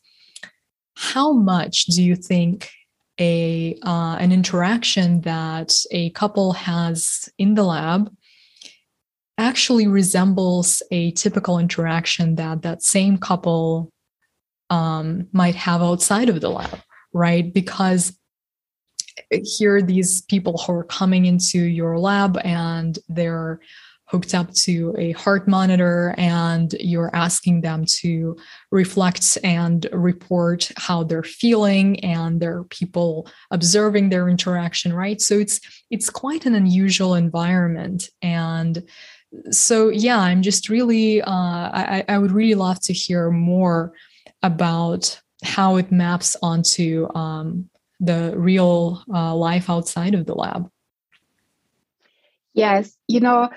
how 0.96 1.32
much 1.32 1.84
do 1.86 2.02
you 2.02 2.16
think 2.16 2.70
a 3.20 3.78
uh, 3.82 4.16
an 4.18 4.32
interaction 4.32 5.22
that 5.22 5.74
a 5.90 6.10
couple 6.10 6.52
has 6.52 7.28
in 7.38 7.54
the 7.54 7.64
lab 7.64 8.10
actually 9.38 9.86
resembles 9.86 10.82
a 10.90 11.12
typical 11.12 11.58
interaction 11.58 12.34
that 12.34 12.62
that 12.62 12.82
same 12.82 13.16
couple 13.16 13.92
um, 14.70 15.28
might 15.32 15.54
have 15.54 15.80
outside 15.80 16.28
of 16.28 16.40
the 16.40 16.50
lab, 16.50 16.80
right? 17.12 17.54
Because 17.54 18.17
here 19.30 19.82
these 19.82 20.22
people 20.22 20.58
who 20.58 20.72
are 20.72 20.84
coming 20.84 21.26
into 21.26 21.58
your 21.60 21.98
lab 21.98 22.38
and 22.44 22.98
they're 23.08 23.60
hooked 24.06 24.34
up 24.34 24.50
to 24.54 24.94
a 24.96 25.12
heart 25.12 25.46
monitor 25.46 26.14
and 26.16 26.74
you're 26.80 27.14
asking 27.14 27.60
them 27.60 27.84
to 27.84 28.34
reflect 28.70 29.36
and 29.44 29.86
report 29.92 30.72
how 30.78 31.02
they're 31.02 31.22
feeling 31.22 32.00
and 32.00 32.40
there 32.40 32.56
are 32.56 32.64
people 32.64 33.28
observing 33.50 34.08
their 34.08 34.28
interaction 34.28 34.92
right? 34.94 35.20
So 35.20 35.38
it's 35.38 35.60
it's 35.90 36.08
quite 36.08 36.46
an 36.46 36.54
unusual 36.54 37.14
environment. 37.14 38.08
And 38.22 38.82
so 39.50 39.88
yeah 39.90 40.18
i'm 40.18 40.40
just 40.40 40.68
really 40.68 41.20
uh, 41.20 41.30
I, 41.30 42.04
I 42.08 42.18
would 42.18 42.32
really 42.32 42.54
love 42.54 42.80
to 42.80 42.92
hear 42.92 43.30
more 43.30 43.92
about 44.42 45.20
how 45.44 45.76
it 45.76 45.92
maps 45.92 46.36
onto 46.42 47.08
um, 47.14 47.68
the 48.00 48.34
real 48.36 49.02
uh, 49.12 49.34
life 49.34 49.68
outside 49.68 50.14
of 50.14 50.26
the 50.26 50.34
lab 50.34 50.70
Yes, 52.58 52.96
you 53.06 53.20
know, 53.20 53.50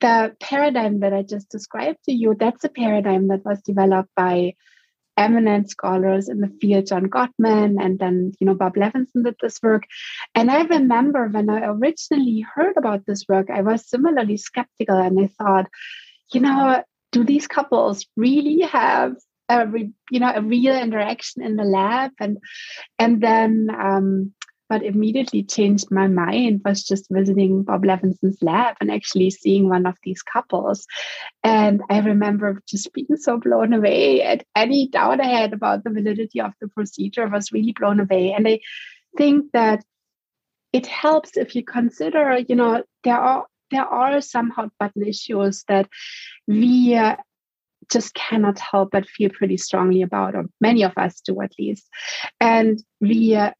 the 0.00 0.34
paradigm 0.40 0.98
that 1.00 1.12
I 1.12 1.22
just 1.22 1.48
described 1.48 1.98
to 2.06 2.12
you, 2.12 2.34
that's 2.36 2.64
a 2.64 2.68
paradigm 2.68 3.28
that 3.28 3.44
was 3.44 3.62
developed 3.62 4.10
by 4.16 4.54
eminent 5.16 5.70
scholars 5.70 6.28
in 6.28 6.40
the 6.40 6.50
field, 6.60 6.86
John 6.88 7.06
Gottman, 7.06 7.80
and 7.80 8.00
then, 8.00 8.32
you 8.40 8.46
know, 8.48 8.54
Bob 8.54 8.74
Levenson 8.74 9.22
did 9.22 9.36
this 9.40 9.62
work. 9.62 9.84
And 10.34 10.50
I 10.50 10.62
remember 10.62 11.28
when 11.28 11.48
I 11.48 11.66
originally 11.66 12.40
heard 12.40 12.76
about 12.76 13.06
this 13.06 13.26
work, 13.28 13.48
I 13.48 13.60
was 13.60 13.88
similarly 13.88 14.38
skeptical 14.38 14.96
and 14.96 15.20
I 15.20 15.28
thought, 15.38 15.70
you 16.32 16.40
know, 16.40 16.82
do 17.12 17.22
these 17.22 17.46
couples 17.46 18.06
really 18.16 18.62
have 18.62 19.14
a, 19.60 19.66
you 20.10 20.20
know, 20.20 20.32
a 20.34 20.42
real 20.42 20.76
interaction 20.76 21.42
in 21.42 21.56
the 21.56 21.64
lab? 21.64 22.12
And 22.18 22.38
and 22.98 23.20
then 23.20 23.68
um, 23.70 24.32
what 24.72 24.82
immediately 24.82 25.42
changed 25.42 25.90
my 25.90 26.06
mind 26.06 26.62
was 26.64 26.82
just 26.82 27.06
visiting 27.10 27.62
Bob 27.62 27.84
Levenson's 27.84 28.38
lab 28.40 28.76
and 28.80 28.90
actually 28.90 29.28
seeing 29.28 29.68
one 29.68 29.84
of 29.84 29.96
these 30.02 30.22
couples. 30.22 30.86
And 31.44 31.82
I 31.90 31.98
remember 32.00 32.62
just 32.66 32.90
being 32.94 33.16
so 33.16 33.36
blown 33.36 33.74
away 33.74 34.22
at 34.22 34.44
any 34.56 34.88
doubt 34.88 35.20
I 35.20 35.26
had 35.26 35.52
about 35.52 35.84
the 35.84 35.90
validity 35.90 36.40
of 36.40 36.52
the 36.58 36.68
procedure 36.68 37.28
was 37.28 37.52
really 37.52 37.74
blown 37.78 38.00
away. 38.00 38.32
And 38.32 38.48
I 38.48 38.60
think 39.18 39.52
that 39.52 39.84
it 40.72 40.86
helps 40.86 41.36
if 41.36 41.54
you 41.54 41.62
consider, 41.62 42.38
you 42.38 42.56
know, 42.56 42.82
there 43.04 43.18
are 43.18 43.46
there 43.70 43.84
are 43.84 44.20
some 44.22 44.50
hot 44.50 44.70
button 44.78 45.06
issues 45.06 45.64
that 45.68 45.88
we 46.46 46.94
uh, 46.94 47.16
just 47.92 48.14
cannot 48.14 48.58
help 48.58 48.90
but 48.90 49.08
feel 49.08 49.30
pretty 49.30 49.56
strongly 49.56 50.02
about, 50.02 50.34
or 50.34 50.46
many 50.60 50.82
of 50.82 50.92
us 50.96 51.20
do 51.20 51.40
at 51.40 51.52
least. 51.58 51.86
And 52.40 52.82
we 53.00 53.34
uh, 53.34 53.52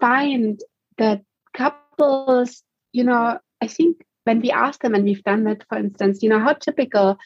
find 0.00 0.60
that 0.96 1.22
couples, 1.54 2.62
you 2.92 3.04
know, 3.04 3.38
I 3.60 3.66
think 3.66 3.96
when 4.24 4.40
we 4.40 4.50
ask 4.50 4.80
them, 4.82 4.94
and 4.94 5.04
we've 5.04 5.24
done 5.24 5.44
that, 5.44 5.64
for 5.68 5.78
instance, 5.78 6.22
you 6.22 6.28
know, 6.28 6.38
how 6.38 6.52
typical 6.52 7.18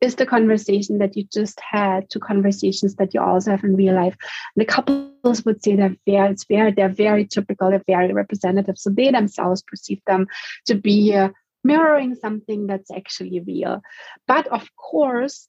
is 0.00 0.14
the 0.14 0.26
conversation 0.26 0.98
that 0.98 1.16
you 1.16 1.24
just 1.32 1.60
had 1.60 2.08
to 2.10 2.20
conversations 2.20 2.94
that 2.96 3.14
you 3.14 3.20
also 3.20 3.50
have 3.50 3.64
in 3.64 3.76
real 3.76 3.94
life? 3.94 4.16
The 4.56 4.64
couples 4.64 5.44
would 5.44 5.62
say 5.62 5.76
they're 5.76 5.96
very, 6.06 6.30
it's 6.30 6.44
very, 6.44 6.72
they're 6.72 6.88
very 6.88 7.26
typical, 7.26 7.70
they're 7.70 7.82
very 7.86 8.12
representative. 8.12 8.78
So 8.78 8.90
they 8.90 9.10
themselves 9.10 9.62
perceive 9.62 10.00
them 10.06 10.26
to 10.66 10.74
be 10.74 11.14
uh, 11.14 11.30
mirroring 11.64 12.14
something 12.14 12.66
that's 12.66 12.90
actually 12.90 13.40
real. 13.40 13.80
But 14.26 14.46
of 14.48 14.68
course, 14.76 15.48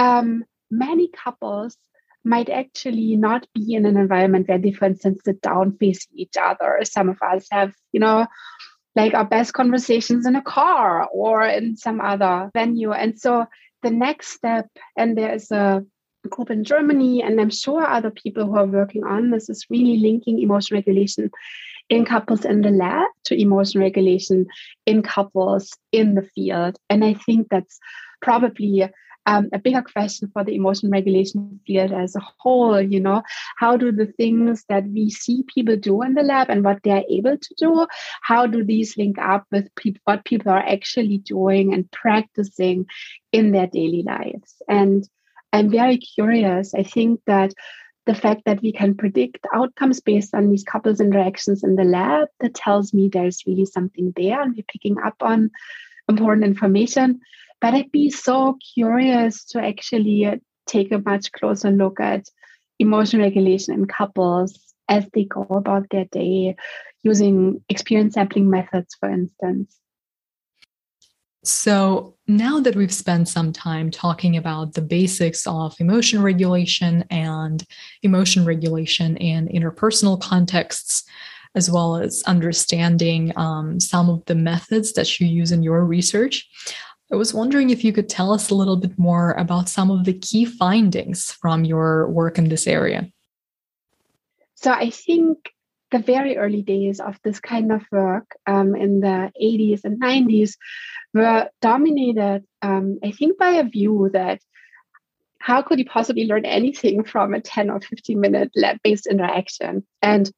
um, 0.00 0.44
many 0.70 1.08
couples 1.08 1.76
might 2.24 2.48
actually 2.48 3.16
not 3.16 3.46
be 3.54 3.74
in 3.74 3.86
an 3.86 3.96
environment 3.96 4.48
where 4.48 4.58
they, 4.58 4.72
for 4.72 4.86
instance, 4.86 5.20
sit 5.24 5.40
down 5.42 5.76
facing 5.78 6.12
each 6.14 6.36
other. 6.40 6.78
Some 6.84 7.08
of 7.08 7.18
us 7.22 7.46
have, 7.50 7.72
you 7.92 8.00
know, 8.00 8.26
like 8.96 9.14
our 9.14 9.24
best 9.24 9.52
conversations 9.52 10.26
in 10.26 10.36
a 10.36 10.42
car 10.42 11.06
or 11.12 11.44
in 11.44 11.76
some 11.76 12.00
other 12.00 12.50
venue. 12.54 12.92
And 12.92 13.18
so 13.18 13.46
the 13.82 13.90
next 13.90 14.28
step, 14.28 14.68
and 14.96 15.16
there's 15.16 15.50
a 15.50 15.84
group 16.28 16.50
in 16.50 16.64
Germany, 16.64 17.22
and 17.22 17.40
I'm 17.40 17.50
sure 17.50 17.86
other 17.86 18.10
people 18.10 18.46
who 18.46 18.56
are 18.56 18.66
working 18.66 19.04
on 19.04 19.30
this, 19.30 19.48
is 19.48 19.66
really 19.70 19.98
linking 19.98 20.40
emotion 20.40 20.76
regulation 20.76 21.30
in 21.88 22.04
couples 22.04 22.44
in 22.44 22.62
the 22.62 22.70
lab 22.70 23.08
to 23.24 23.40
emotion 23.40 23.80
regulation 23.80 24.46
in 24.86 25.02
couples 25.02 25.72
in 25.92 26.14
the 26.14 26.22
field. 26.34 26.76
And 26.88 27.04
I 27.04 27.14
think 27.14 27.48
that's 27.50 27.78
probably 28.20 28.88
um, 29.26 29.48
a 29.52 29.58
bigger 29.58 29.82
question 29.82 30.30
for 30.32 30.44
the 30.44 30.54
emotion 30.54 30.90
regulation 30.90 31.60
field 31.66 31.92
as 31.92 32.16
a 32.16 32.20
whole. 32.38 32.80
You 32.80 33.00
know, 33.00 33.22
how 33.56 33.76
do 33.76 33.92
the 33.92 34.06
things 34.06 34.64
that 34.68 34.84
we 34.86 35.10
see 35.10 35.44
people 35.54 35.76
do 35.76 36.02
in 36.02 36.14
the 36.14 36.22
lab 36.22 36.50
and 36.50 36.64
what 36.64 36.80
they're 36.82 37.04
able 37.08 37.36
to 37.36 37.54
do, 37.56 37.86
how 38.22 38.46
do 38.46 38.64
these 38.64 38.96
link 38.96 39.18
up 39.18 39.44
with 39.50 39.74
pe- 39.74 39.94
what 40.04 40.24
people 40.24 40.52
are 40.52 40.66
actually 40.66 41.18
doing 41.18 41.74
and 41.74 41.90
practicing 41.90 42.86
in 43.32 43.52
their 43.52 43.66
daily 43.66 44.02
lives? 44.02 44.62
And 44.68 45.08
I'm 45.52 45.70
very 45.70 45.98
curious. 45.98 46.74
I 46.74 46.82
think 46.82 47.20
that 47.26 47.52
the 48.06 48.14
fact 48.14 48.42
that 48.46 48.62
we 48.62 48.72
can 48.72 48.96
predict 48.96 49.46
outcomes 49.54 50.00
based 50.00 50.34
on 50.34 50.50
these 50.50 50.64
couples 50.64 51.00
interactions 51.00 51.62
in 51.62 51.76
the 51.76 51.84
lab 51.84 52.28
that 52.40 52.54
tells 52.54 52.94
me 52.94 53.08
there's 53.08 53.44
really 53.46 53.66
something 53.66 54.12
there 54.16 54.40
and 54.40 54.54
we're 54.56 54.64
picking 54.66 54.96
up 54.98 55.16
on 55.20 55.50
important 56.08 56.44
information 56.44 57.20
but 57.60 57.74
I'd 57.74 57.92
be 57.92 58.10
so 58.10 58.56
curious 58.74 59.44
to 59.46 59.62
actually 59.62 60.40
take 60.66 60.92
a 60.92 61.02
much 61.04 61.32
closer 61.32 61.70
look 61.70 62.00
at 62.00 62.26
emotion 62.78 63.20
regulation 63.20 63.74
in 63.74 63.86
couples 63.86 64.58
as 64.88 65.06
they 65.12 65.24
go 65.24 65.42
about 65.50 65.86
their 65.90 66.06
day 66.06 66.56
using 67.02 67.62
experience 67.68 68.14
sampling 68.14 68.50
methods, 68.50 68.94
for 68.98 69.08
instance. 69.08 69.76
So, 71.42 72.16
now 72.26 72.60
that 72.60 72.76
we've 72.76 72.92
spent 72.92 73.26
some 73.26 73.50
time 73.52 73.90
talking 73.90 74.36
about 74.36 74.74
the 74.74 74.82
basics 74.82 75.46
of 75.46 75.74
emotion 75.80 76.22
regulation 76.22 77.04
and 77.10 77.64
emotion 78.02 78.44
regulation 78.44 79.16
in 79.16 79.48
interpersonal 79.48 80.20
contexts, 80.20 81.02
as 81.54 81.70
well 81.70 81.96
as 81.96 82.22
understanding 82.26 83.32
um, 83.36 83.80
some 83.80 84.10
of 84.10 84.22
the 84.26 84.34
methods 84.34 84.92
that 84.92 85.18
you 85.18 85.26
use 85.26 85.50
in 85.50 85.62
your 85.62 85.82
research, 85.84 86.46
I 87.12 87.16
was 87.16 87.34
wondering 87.34 87.70
if 87.70 87.82
you 87.82 87.92
could 87.92 88.08
tell 88.08 88.32
us 88.32 88.50
a 88.50 88.54
little 88.54 88.76
bit 88.76 88.96
more 88.98 89.32
about 89.32 89.68
some 89.68 89.90
of 89.90 90.04
the 90.04 90.12
key 90.12 90.44
findings 90.44 91.32
from 91.32 91.64
your 91.64 92.08
work 92.08 92.38
in 92.38 92.48
this 92.48 92.66
area. 92.66 93.10
So, 94.54 94.72
I 94.72 94.90
think 94.90 95.38
the 95.90 95.98
very 95.98 96.36
early 96.36 96.62
days 96.62 97.00
of 97.00 97.18
this 97.24 97.40
kind 97.40 97.72
of 97.72 97.82
work 97.90 98.36
um, 98.46 98.76
in 98.76 99.00
the 99.00 99.32
80s 99.42 99.84
and 99.84 100.00
90s 100.00 100.54
were 101.12 101.48
dominated, 101.60 102.44
um, 102.62 103.00
I 103.02 103.10
think, 103.10 103.38
by 103.38 103.50
a 103.52 103.64
view 103.64 104.10
that 104.12 104.40
how 105.40 105.62
could 105.62 105.78
you 105.78 105.86
possibly 105.86 106.26
learn 106.26 106.44
anything 106.44 107.02
from 107.02 107.34
a 107.34 107.40
10 107.40 107.70
or 107.70 107.80
15 107.80 108.20
minute 108.20 108.52
lab 108.54 108.76
based 108.84 109.06
interaction? 109.06 109.84
And 110.00 110.30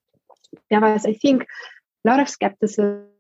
there 0.71 0.81
was, 0.81 1.05
I 1.05 1.13
think, 1.13 1.43
a 1.43 2.09
lot 2.09 2.21
of 2.21 2.31
skepticism 2.31 3.12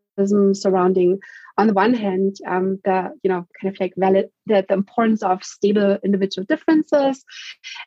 surrounding 0.54 1.18
on 1.58 1.66
the 1.66 1.72
one 1.72 1.94
hand 1.94 2.36
um, 2.46 2.78
the 2.84 3.10
you 3.22 3.28
know 3.28 3.46
kind 3.60 3.74
of 3.74 3.80
like 3.80 3.92
valid 3.96 4.30
the, 4.46 4.64
the 4.68 4.74
importance 4.74 5.22
of 5.22 5.44
stable 5.44 5.98
individual 6.04 6.46
differences 6.46 7.24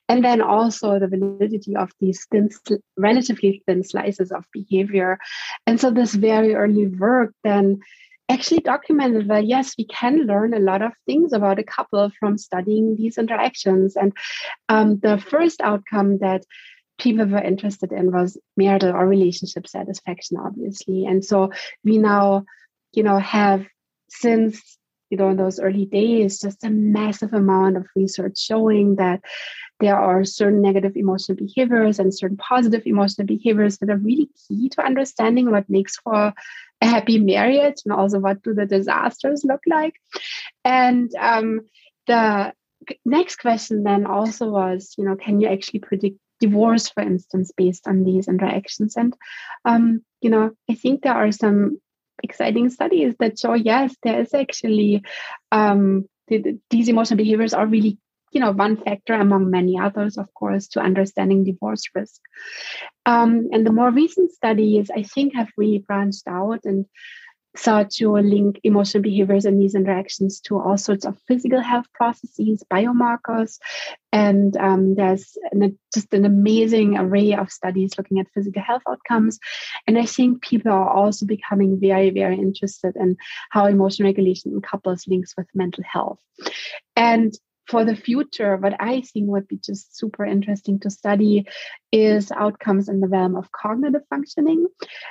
and 0.07 0.23
then 0.23 0.41
also 0.41 0.99
the 0.99 1.07
validity 1.07 1.75
of 1.75 1.91
these 1.99 2.25
thin 2.31 2.49
relatively 2.97 3.63
thin 3.65 3.83
slices 3.83 4.31
of 4.31 4.45
behavior. 4.51 5.17
And 5.65 5.79
so 5.79 5.91
this 5.91 6.13
very 6.13 6.55
early 6.55 6.87
work 6.87 7.33
then 7.43 7.79
actually 8.27 8.61
documented 8.61 9.27
that 9.27 9.45
yes 9.45 9.75
we 9.77 9.85
can 9.85 10.25
learn 10.25 10.53
a 10.53 10.59
lot 10.59 10.81
of 10.81 10.93
things 11.05 11.31
about 11.31 11.59
a 11.59 11.63
couple 11.63 12.09
from 12.19 12.37
studying 12.37 12.95
these 12.95 13.17
interactions. 13.17 13.95
And 13.95 14.13
um, 14.69 14.99
the 14.99 15.17
first 15.17 15.61
outcome 15.61 16.19
that 16.19 16.43
people 16.97 17.25
were 17.25 17.41
interested 17.41 17.91
in 17.91 18.11
was 18.11 18.37
marital 18.55 18.91
or 18.91 19.05
relationship 19.07 19.67
satisfaction, 19.67 20.37
obviously. 20.37 21.05
And 21.05 21.23
so 21.23 21.51
we 21.83 21.97
now, 21.97 22.45
you 22.93 23.03
know, 23.03 23.19
have 23.19 23.65
since 24.09 24.77
you 25.09 25.17
know 25.17 25.29
in 25.29 25.37
those 25.37 25.59
early 25.59 25.85
days 25.85 26.39
just 26.39 26.63
a 26.63 26.69
massive 26.69 27.33
amount 27.33 27.77
of 27.77 27.85
research 27.95 28.37
showing 28.37 28.95
that 28.95 29.21
there 29.79 29.97
are 29.97 30.23
certain 30.23 30.61
negative 30.61 30.93
emotional 30.95 31.37
behaviors 31.37 31.99
and 31.99 32.13
certain 32.13 32.37
positive 32.37 32.83
emotional 32.85 33.27
behaviors 33.27 33.77
that 33.77 33.89
are 33.89 33.97
really 33.97 34.29
key 34.47 34.69
to 34.69 34.83
understanding 34.83 35.51
what 35.51 35.69
makes 35.69 35.97
for 35.97 36.33
a 36.81 36.85
happy 36.85 37.19
marriage 37.19 37.81
and 37.85 37.93
also 37.93 38.19
what 38.19 38.41
do 38.41 38.53
the 38.53 38.65
disasters 38.65 39.43
look 39.43 39.61
like 39.67 39.95
and 40.63 41.13
um, 41.15 41.61
the 42.07 42.53
next 43.03 43.37
question 43.37 43.83
then 43.83 44.05
also 44.05 44.49
was 44.49 44.95
you 44.97 45.05
know 45.05 45.15
can 45.15 45.39
you 45.39 45.47
actually 45.47 45.79
predict 45.79 46.17
divorce, 46.39 46.89
for 46.89 47.01
instance, 47.01 47.51
based 47.55 47.87
on 47.87 48.03
these 48.03 48.27
interactions. 48.27 48.95
And, 48.97 49.13
um, 49.63 50.01
you 50.21 50.29
know, 50.29 50.51
I 50.69 50.75
think 50.75 51.01
there 51.01 51.13
are 51.13 51.31
some 51.31 51.79
exciting 52.23 52.69
studies 52.69 53.15
that 53.19 53.39
show, 53.39 53.53
yes, 53.53 53.95
there 54.03 54.19
is 54.19 54.33
actually 54.33 55.03
um, 55.51 56.05
the, 56.27 56.59
these 56.69 56.89
emotional 56.89 57.17
behaviors 57.17 57.53
are 57.53 57.67
really, 57.67 57.97
you 58.31 58.41
know, 58.41 58.51
one 58.51 58.77
factor 58.77 59.13
among 59.13 59.49
many 59.49 59.79
others, 59.79 60.17
of 60.17 60.33
course, 60.33 60.67
to 60.69 60.79
understanding 60.79 61.43
divorce 61.43 61.83
risk. 61.93 62.19
Um, 63.05 63.49
and 63.51 63.65
the 63.65 63.71
more 63.71 63.91
recent 63.91 64.31
studies, 64.31 64.89
I 64.95 65.03
think, 65.03 65.35
have 65.35 65.49
really 65.57 65.79
branched 65.79 66.27
out 66.27 66.61
and 66.65 66.85
start 67.55 67.89
to 67.89 68.11
link 68.11 68.59
emotional 68.63 69.01
behaviors 69.01 69.45
and 69.45 69.59
these 69.59 69.75
interactions 69.75 70.39
to 70.41 70.59
all 70.59 70.77
sorts 70.77 71.05
of 71.05 71.17
physical 71.27 71.61
health 71.61 71.85
processes, 71.93 72.63
biomarkers. 72.71 73.59
And 74.11 74.55
um, 74.57 74.95
there's 74.95 75.37
an, 75.51 75.77
just 75.93 76.13
an 76.13 76.25
amazing 76.25 76.97
array 76.97 77.33
of 77.33 77.51
studies 77.51 77.97
looking 77.97 78.19
at 78.19 78.31
physical 78.33 78.61
health 78.61 78.83
outcomes. 78.87 79.39
And 79.87 79.97
I 79.97 80.05
think 80.05 80.41
people 80.41 80.71
are 80.71 80.89
also 80.89 81.25
becoming 81.25 81.79
very, 81.79 82.09
very 82.09 82.37
interested 82.37 82.95
in 82.95 83.17
how 83.49 83.65
emotion 83.65 84.05
regulation 84.05 84.51
in 84.53 84.61
couples 84.61 85.07
links 85.07 85.33
with 85.37 85.47
mental 85.53 85.83
health. 85.83 86.19
And 86.95 87.33
for 87.67 87.83
the 87.83 87.95
future, 87.95 88.57
what 88.57 88.75
I 88.79 89.01
think 89.01 89.29
would 89.29 89.47
be 89.47 89.57
just 89.57 89.97
super 89.97 90.25
interesting 90.25 90.79
to 90.81 90.89
study 90.89 91.47
is 91.91 92.31
outcomes 92.31 92.89
in 92.89 92.99
the 92.99 93.07
realm 93.07 93.35
of 93.35 93.51
cognitive 93.51 94.03
functioning. 94.09 94.67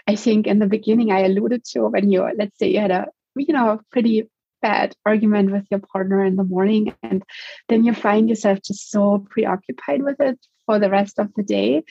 I 0.07 0.17
think 0.17 0.47
in 0.47 0.59
the 0.59 0.67
beginning 0.67 1.11
I 1.11 1.25
alluded 1.25 1.65
to 1.73 1.89
when 1.89 2.11
you, 2.11 2.29
let's 2.37 2.59
say 2.59 2.69
you 2.69 2.81
had 2.81 2.91
a, 2.91 3.07
you 3.37 3.53
know, 3.53 3.81
pretty 3.91 4.29
bad 4.63 4.95
argument 5.05 5.51
with 5.53 5.67
your 5.71 5.81
partner 5.81 6.25
in 6.25 6.37
the 6.37 6.45
morning 6.45 6.95
and 7.03 7.23
then 7.69 7.85
you 7.85 7.93
find 7.93 8.29
yourself 8.29 8.61
just 8.65 8.91
so 8.91 9.27
preoccupied 9.29 10.03
with 10.03 10.21
it 10.21 10.39
for 10.67 10.79
the 10.79 10.89
rest 10.89 11.19
of 11.19 11.29
the 11.37 11.43
day. 11.43 11.85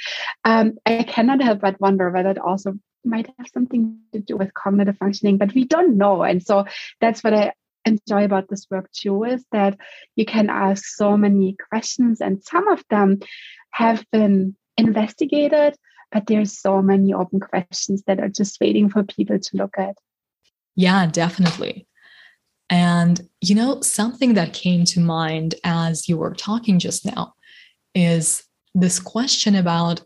Um, 0.43 0.73
I 0.85 1.03
cannot 1.03 1.41
help 1.41 1.61
but 1.61 1.79
wonder 1.79 2.09
whether 2.09 2.31
it 2.31 2.39
also 2.39 2.73
might 3.05 3.27
have 3.37 3.47
something 3.53 3.99
to 4.13 4.19
do 4.19 4.37
with 4.37 4.53
cognitive 4.53 4.97
functioning, 4.97 5.37
but 5.37 5.53
we 5.53 5.65
don't 5.65 5.97
know. 5.97 6.23
And 6.23 6.41
so 6.41 6.65
that's 7.01 7.23
what 7.23 7.33
I 7.33 7.53
enjoy 7.85 8.23
about 8.23 8.49
this 8.49 8.67
work 8.69 8.91
too 8.91 9.23
is 9.23 9.45
that 9.51 9.77
you 10.15 10.25
can 10.25 10.49
ask 10.49 10.85
so 10.85 11.17
many 11.17 11.55
questions 11.69 12.21
and 12.21 12.43
some 12.43 12.67
of 12.67 12.83
them 12.89 13.19
have 13.71 14.05
been 14.11 14.55
investigated 14.77 15.75
but 16.13 16.27
there's 16.27 16.59
so 16.59 16.81
many 16.81 17.13
open 17.13 17.39
questions 17.39 18.03
that 18.05 18.19
are 18.19 18.29
just 18.29 18.61
waiting 18.61 18.87
for 18.87 19.03
people 19.03 19.39
to 19.39 19.57
look 19.57 19.73
at. 19.77 19.97
Yeah 20.75 21.07
definitely. 21.07 21.87
And 22.69 23.19
you 23.41 23.55
know 23.55 23.81
something 23.81 24.35
that 24.35 24.53
came 24.53 24.85
to 24.85 24.99
mind 24.99 25.55
as 25.63 26.07
you 26.07 26.17
were 26.17 26.33
talking 26.33 26.79
just 26.79 27.05
now 27.05 27.33
is 27.95 28.43
this 28.73 28.99
question 28.99 29.55
about 29.55 30.01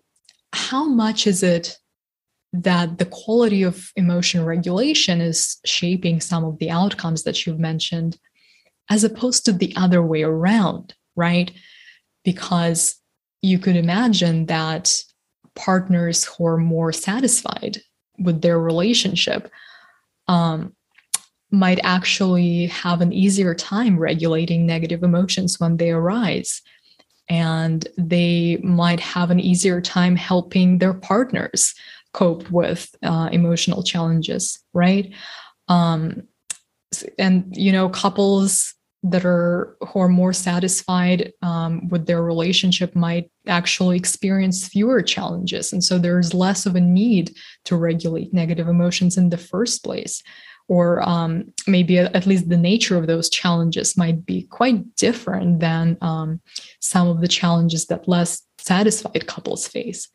how 0.53 0.87
much 0.87 1.27
is 1.27 1.43
it 1.43 1.77
that 2.63 2.97
the 2.97 3.05
quality 3.05 3.63
of 3.63 3.91
emotion 3.95 4.43
regulation 4.45 5.21
is 5.21 5.57
shaping 5.65 6.21
some 6.21 6.43
of 6.43 6.57
the 6.59 6.69
outcomes 6.69 7.23
that 7.23 7.45
you've 7.45 7.59
mentioned, 7.59 8.17
as 8.89 9.03
opposed 9.03 9.45
to 9.45 9.51
the 9.51 9.73
other 9.75 10.01
way 10.01 10.23
around, 10.23 10.93
right? 11.15 11.51
Because 12.23 12.95
you 13.41 13.59
could 13.59 13.75
imagine 13.75 14.47
that 14.47 15.03
partners 15.55 16.23
who 16.23 16.45
are 16.45 16.57
more 16.57 16.91
satisfied 16.91 17.81
with 18.19 18.41
their 18.41 18.59
relationship 18.59 19.51
um, 20.27 20.73
might 21.51 21.79
actually 21.83 22.67
have 22.67 23.01
an 23.01 23.13
easier 23.13 23.53
time 23.53 23.97
regulating 23.97 24.65
negative 24.65 25.03
emotions 25.03 25.59
when 25.59 25.77
they 25.77 25.91
arise. 25.91 26.61
And 27.29 27.87
they 27.97 28.57
might 28.63 28.99
have 28.99 29.31
an 29.31 29.39
easier 29.39 29.81
time 29.81 30.15
helping 30.15 30.77
their 30.77 30.93
partners 30.93 31.73
cope 32.13 32.49
with 32.49 32.89
uh, 33.03 33.29
emotional 33.31 33.83
challenges, 33.83 34.59
right? 34.73 35.13
Um, 35.67 36.23
and 37.19 37.55
you 37.55 37.71
know 37.71 37.89
couples 37.89 38.73
that 39.03 39.25
are 39.25 39.77
who 39.87 39.99
are 39.99 40.09
more 40.09 40.33
satisfied 40.33 41.31
um, 41.41 41.87
with 41.89 42.07
their 42.07 42.21
relationship 42.23 42.95
might 42.95 43.29
actually 43.47 43.97
experience 43.97 44.67
fewer 44.67 45.01
challenges. 45.01 45.71
And 45.71 45.83
so 45.83 45.97
there's 45.97 46.33
less 46.33 46.65
of 46.65 46.75
a 46.75 46.81
need 46.81 47.35
to 47.65 47.75
regulate 47.75 48.33
negative 48.33 48.67
emotions 48.67 49.17
in 49.17 49.29
the 49.29 49.37
first 49.37 49.83
place. 49.83 50.23
Or 50.69 51.07
um, 51.07 51.53
maybe 51.65 51.97
at 51.97 52.25
least 52.25 52.49
the 52.49 52.57
nature 52.57 52.97
of 52.97 53.07
those 53.07 53.29
challenges 53.29 53.95
might 53.95 54.25
be 54.25 54.43
quite 54.43 54.95
different 54.97 55.61
than 55.61 55.97
um, 56.01 56.41
some 56.81 57.07
of 57.07 57.21
the 57.21 57.27
challenges 57.29 57.85
that 57.85 58.07
less 58.07 58.41
satisfied 58.57 59.27
couples 59.27 59.65
face 59.65 60.09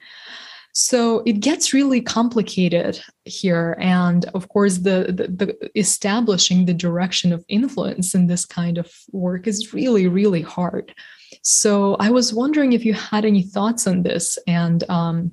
so 0.73 1.23
it 1.27 1.41
gets 1.41 1.75
really 1.75 2.01
complicated 2.01 2.99
here. 3.25 3.77
And 3.79 4.25
of 4.35 4.49
course, 4.49 4.79
the, 4.79 5.07
the, 5.09 5.29
the, 5.29 5.71
establishing 5.79 6.65
the 6.65 6.75
direction 6.75 7.33
of 7.33 7.45
influence 7.49 8.15
in 8.15 8.27
this 8.27 8.47
kind 8.47 8.79
of 8.79 8.91
work 9.13 9.47
is 9.47 9.75
really, 9.75 10.09
really 10.09 10.41
hard. 10.41 10.95
So 11.43 11.97
I 11.97 12.11
was 12.11 12.33
wondering 12.33 12.73
if 12.73 12.87
you 12.87 12.95
had 12.95 13.27
any 13.27 13.43
thoughts 13.43 13.87
on 13.87 14.03
this 14.03 14.39
and 14.47 14.89
um, 14.89 15.33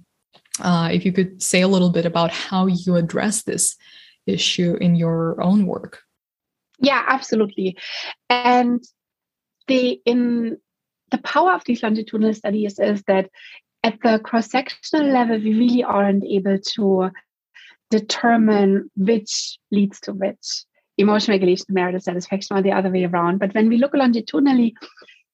uh, 0.59 0.89
if 0.91 1.05
you 1.05 1.13
could 1.13 1.41
say 1.41 1.61
a 1.61 1.69
little 1.69 1.89
bit 1.89 2.05
about 2.05 2.31
how 2.31 2.65
you 2.67 2.97
address 2.97 3.43
this 3.43 3.77
issue 4.25 4.75
in 4.81 4.95
your 4.95 5.41
own 5.41 5.65
work. 5.65 6.01
Yeah, 6.79 7.03
absolutely. 7.07 7.77
And 8.29 8.83
the 9.67 10.01
in 10.05 10.57
the 11.11 11.17
power 11.19 11.53
of 11.53 11.63
these 11.63 11.81
longitudinal 11.81 12.33
studies 12.33 12.77
is 12.79 13.03
that 13.03 13.29
at 13.83 13.99
the 14.01 14.19
cross 14.19 14.51
sectional 14.51 15.07
level, 15.11 15.37
we 15.37 15.53
really 15.53 15.83
aren't 15.83 16.23
able 16.25 16.57
to 16.75 17.11
determine 17.89 18.89
which 18.95 19.57
leads 19.71 19.99
to 20.01 20.13
which 20.13 20.65
emotion 20.97 21.31
regulation, 21.31 21.65
marital 21.69 21.99
satisfaction, 21.99 22.57
or 22.57 22.61
the 22.61 22.73
other 22.73 22.89
way 22.89 23.05
around. 23.05 23.39
But 23.39 23.53
when 23.55 23.69
we 23.69 23.77
look 23.77 23.93
longitudinally, 23.93 24.75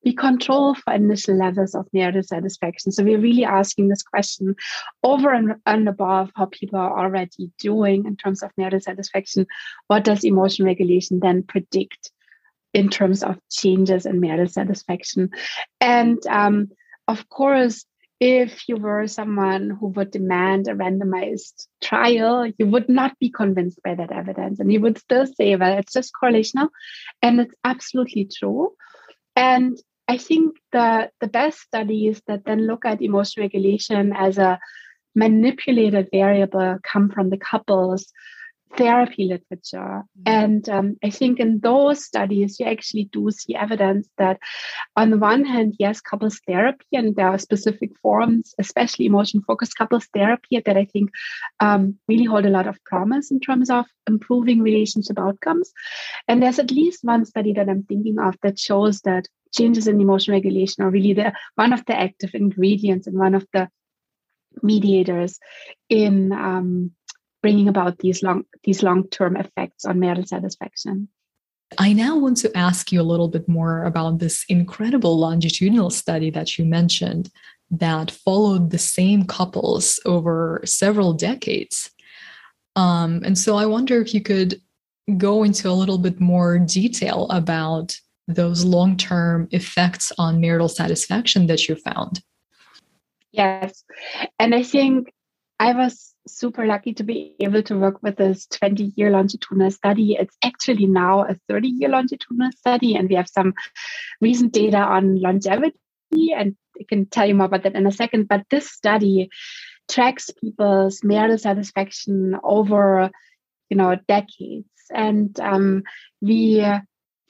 we 0.03 0.13
control 0.13 0.75
for 0.75 0.93
initial 0.93 1.35
levels 1.35 1.73
of 1.73 1.87
marital 1.91 2.21
satisfaction. 2.21 2.91
So 2.91 3.03
we're 3.03 3.19
really 3.19 3.43
asking 3.43 3.87
this 3.87 4.03
question 4.03 4.55
over 5.03 5.33
and, 5.33 5.55
and 5.65 5.89
above 5.89 6.31
how 6.35 6.45
people 6.45 6.79
are 6.79 7.03
already 7.03 7.51
doing 7.57 8.05
in 8.05 8.15
terms 8.15 8.43
of 8.43 8.51
marital 8.55 8.79
satisfaction. 8.79 9.47
What 9.87 10.03
does 10.03 10.23
emotion 10.23 10.63
regulation 10.63 11.19
then 11.19 11.41
predict 11.41 12.11
in 12.71 12.89
terms 12.89 13.23
of 13.23 13.39
changes 13.51 14.05
in 14.05 14.19
marital 14.19 14.47
satisfaction? 14.47 15.31
And 15.81 16.25
um, 16.27 16.69
of 17.07 17.27
course, 17.29 17.83
if 18.19 18.69
you 18.69 18.77
were 18.77 19.07
someone 19.07 19.69
who 19.69 19.87
would 19.87 20.11
demand 20.11 20.67
a 20.67 20.73
randomized 20.73 21.67
trial, 21.81 22.49
you 22.57 22.65
would 22.67 22.87
not 22.87 23.17
be 23.19 23.29
convinced 23.29 23.81
by 23.83 23.95
that 23.95 24.11
evidence. 24.11 24.59
And 24.59 24.71
you 24.71 24.79
would 24.81 24.97
still 24.97 25.25
say, 25.25 25.55
well, 25.55 25.77
it's 25.77 25.93
just 25.93 26.13
correlational. 26.21 26.69
And 27.21 27.41
it's 27.41 27.55
absolutely 27.63 28.29
true. 28.33 28.73
And 29.35 29.77
I 30.07 30.17
think 30.17 30.55
the, 30.71 31.09
the 31.19 31.27
best 31.27 31.59
studies 31.59 32.21
that 32.27 32.45
then 32.45 32.67
look 32.67 32.85
at 32.85 33.01
emotion 33.01 33.43
regulation 33.43 34.13
as 34.15 34.37
a 34.37 34.59
manipulated 35.13 36.09
variable 36.11 36.77
come 36.83 37.09
from 37.09 37.29
the 37.29 37.37
couples 37.37 38.11
therapy 38.77 39.25
literature. 39.25 40.03
Mm-hmm. 40.03 40.23
And 40.25 40.69
um, 40.69 40.97
I 41.03 41.09
think 41.09 41.39
in 41.39 41.59
those 41.59 42.03
studies, 42.03 42.59
you 42.59 42.65
actually 42.65 43.09
do 43.11 43.31
see 43.31 43.55
evidence 43.55 44.09
that, 44.17 44.39
on 44.95 45.11
the 45.11 45.17
one 45.17 45.45
hand, 45.45 45.75
yes, 45.79 46.01
couples 46.01 46.39
therapy, 46.47 46.85
and 46.93 47.15
there 47.15 47.29
are 47.29 47.37
specific 47.37 47.91
forms, 48.01 48.53
especially 48.59 49.05
emotion 49.05 49.41
focused 49.41 49.77
couples 49.77 50.07
therapy, 50.13 50.61
that 50.65 50.77
I 50.77 50.85
think 50.85 51.11
um, 51.59 51.97
really 52.07 52.25
hold 52.25 52.45
a 52.45 52.49
lot 52.49 52.67
of 52.67 52.83
promise 52.83 53.31
in 53.31 53.39
terms 53.39 53.69
of 53.69 53.85
improving 54.07 54.61
relationship 54.61 55.19
outcomes. 55.19 55.71
And 56.27 56.41
there's 56.41 56.59
at 56.59 56.71
least 56.71 57.03
one 57.03 57.25
study 57.25 57.53
that 57.53 57.69
I'm 57.69 57.83
thinking 57.83 58.19
of 58.19 58.35
that 58.43 58.59
shows 58.59 59.01
that 59.01 59.27
changes 59.53 59.87
in 59.87 60.01
emotion 60.01 60.33
regulation 60.33 60.83
are 60.83 60.89
really 60.89 61.13
the 61.13 61.33
one 61.55 61.71
of 61.71 61.85
the 61.85 61.97
active 61.97 62.31
ingredients 62.33 63.07
and 63.07 63.17
one 63.17 63.35
of 63.35 63.47
the 63.53 63.69
mediators 64.61 65.39
in 65.89 66.31
um, 66.31 66.91
bringing 67.45 67.67
about 67.67 67.99
these 67.99 68.23
long 68.23 68.43
these 68.63 68.81
long-term 68.81 69.37
effects 69.37 69.85
on 69.85 69.99
marital 69.99 70.25
satisfaction. 70.25 71.07
I 71.77 71.93
now 71.93 72.17
want 72.17 72.37
to 72.37 72.57
ask 72.57 72.91
you 72.91 72.99
a 72.99 73.11
little 73.11 73.27
bit 73.27 73.47
more 73.47 73.83
about 73.83 74.17
this 74.17 74.45
incredible 74.49 75.19
longitudinal 75.19 75.91
study 75.91 76.31
that 76.31 76.57
you 76.57 76.65
mentioned 76.65 77.29
that 77.69 78.09
followed 78.09 78.71
the 78.71 78.79
same 78.79 79.25
couples 79.25 79.99
over 80.05 80.61
several 80.65 81.13
decades. 81.13 81.91
Um, 82.75 83.21
and 83.23 83.37
so 83.37 83.57
I 83.57 83.67
wonder 83.67 84.01
if 84.01 84.11
you 84.15 84.21
could 84.21 84.59
go 85.15 85.43
into 85.43 85.69
a 85.69 85.79
little 85.81 85.99
bit 85.99 86.19
more 86.19 86.57
detail 86.57 87.27
about 87.29 87.95
those 88.27 88.65
long 88.65 88.97
term 88.97 89.47
effects 89.51 90.11
on 90.17 90.41
marital 90.41 90.69
satisfaction 90.69 91.45
that 91.45 91.69
you 91.69 91.75
found. 91.75 92.23
Yes. 93.31 93.83
And 94.39 94.55
I 94.55 94.63
think 94.63 95.13
I 95.59 95.73
was 95.73 96.13
super 96.27 96.65
lucky 96.65 96.93
to 96.95 97.03
be 97.03 97.35
able 97.39 97.63
to 97.63 97.77
work 97.77 98.01
with 98.01 98.17
this 98.17 98.45
20 98.47 98.93
year 98.95 99.09
longitudinal 99.09 99.71
study. 99.71 100.17
It's 100.19 100.35
actually 100.43 100.85
now 100.85 101.25
a 101.25 101.35
30 101.47 101.69
year 101.69 101.89
longitudinal 101.89 102.51
study, 102.51 102.95
and 102.95 103.07
we 103.09 103.15
have 103.15 103.29
some 103.29 103.53
recent 104.21 104.51
data 104.51 104.77
on 104.77 105.19
longevity, 105.19 105.77
and 106.35 106.55
I 106.79 106.83
can 106.87 107.05
tell 107.05 107.25
you 107.25 107.35
more 107.35 107.45
about 107.45 107.63
that 107.63 107.75
in 107.75 107.87
a 107.87 107.91
second. 107.91 108.27
But 108.27 108.45
this 108.49 108.69
study 108.69 109.29
tracks 109.89 110.29
people's 110.41 111.03
marital 111.03 111.37
satisfaction 111.37 112.35
over, 112.43 113.09
you 113.69 113.77
know, 113.77 113.95
decades, 114.07 114.67
and 114.93 115.39
um, 115.39 115.83
we 116.21 116.65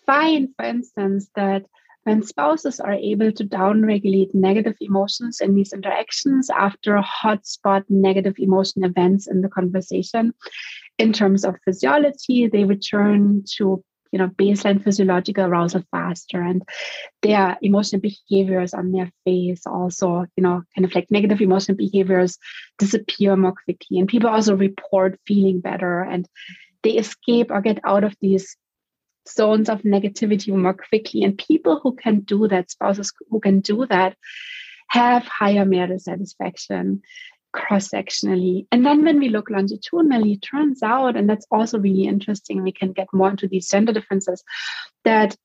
find, 0.05 0.49
for 0.57 0.65
instance, 0.65 1.29
that 1.35 1.65
when 2.05 2.21
spouses 2.21 2.79
are 2.79 2.93
able 2.93 3.31
to 3.31 3.43
downregulate 3.43 4.33
negative 4.33 4.75
emotions 4.79 5.41
in 5.41 5.55
these 5.55 5.73
interactions 5.73 6.51
after 6.51 7.01
hotspot 7.01 7.83
negative 7.89 8.35
emotion 8.37 8.83
events 8.83 9.27
in 9.27 9.41
the 9.41 9.49
conversation, 9.49 10.33
in 10.99 11.11
terms 11.11 11.43
of 11.43 11.55
physiology, 11.65 12.47
they 12.47 12.63
return 12.63 13.43
to 13.57 13.83
you 14.11 14.19
know 14.19 14.27
baseline 14.27 14.81
physiological 14.83 15.45
arousal 15.45 15.83
faster. 15.91 16.41
And 16.41 16.61
their 17.23 17.57
emotional 17.63 18.01
behaviors 18.01 18.75
on 18.75 18.91
their 18.91 19.11
face 19.25 19.63
also 19.65 20.25
you 20.37 20.43
know 20.43 20.61
kind 20.75 20.85
of 20.85 20.93
like 20.93 21.09
negative 21.09 21.41
emotional 21.41 21.75
behaviors 21.75 22.37
disappear 22.77 23.35
more 23.35 23.55
quickly. 23.65 23.97
And 23.97 24.07
people 24.07 24.29
also 24.29 24.55
report 24.55 25.19
feeling 25.25 25.59
better 25.59 26.01
and 26.01 26.27
they 26.83 26.91
escape 26.91 27.49
or 27.49 27.61
get 27.61 27.79
out 27.83 28.03
of 28.03 28.15
these 28.21 28.55
zones 29.29 29.69
of 29.69 29.81
negativity 29.81 30.55
more 30.55 30.73
quickly. 30.73 31.23
And 31.23 31.37
people 31.37 31.79
who 31.81 31.95
can 31.95 32.21
do 32.21 32.47
that, 32.47 32.71
spouses 32.71 33.11
who 33.29 33.39
can 33.39 33.59
do 33.59 33.85
that, 33.87 34.15
have 34.89 35.25
higher 35.25 35.65
marital 35.65 35.99
satisfaction 35.99 37.01
cross 37.51 37.89
sectionally. 37.89 38.67
And 38.71 38.85
then 38.85 39.03
when 39.03 39.19
we 39.19 39.29
look 39.29 39.49
longitudinally, 39.49 40.33
it 40.33 40.41
turns 40.41 40.83
out, 40.83 41.15
and 41.15 41.29
that's 41.29 41.47
also 41.49 41.79
really 41.79 42.03
interesting, 42.03 42.61
we 42.61 42.71
can 42.71 42.91
get 42.91 43.07
more 43.13 43.29
into 43.29 43.47
these 43.47 43.69
gender 43.69 43.93
differences, 43.93 44.43
that 45.05 45.35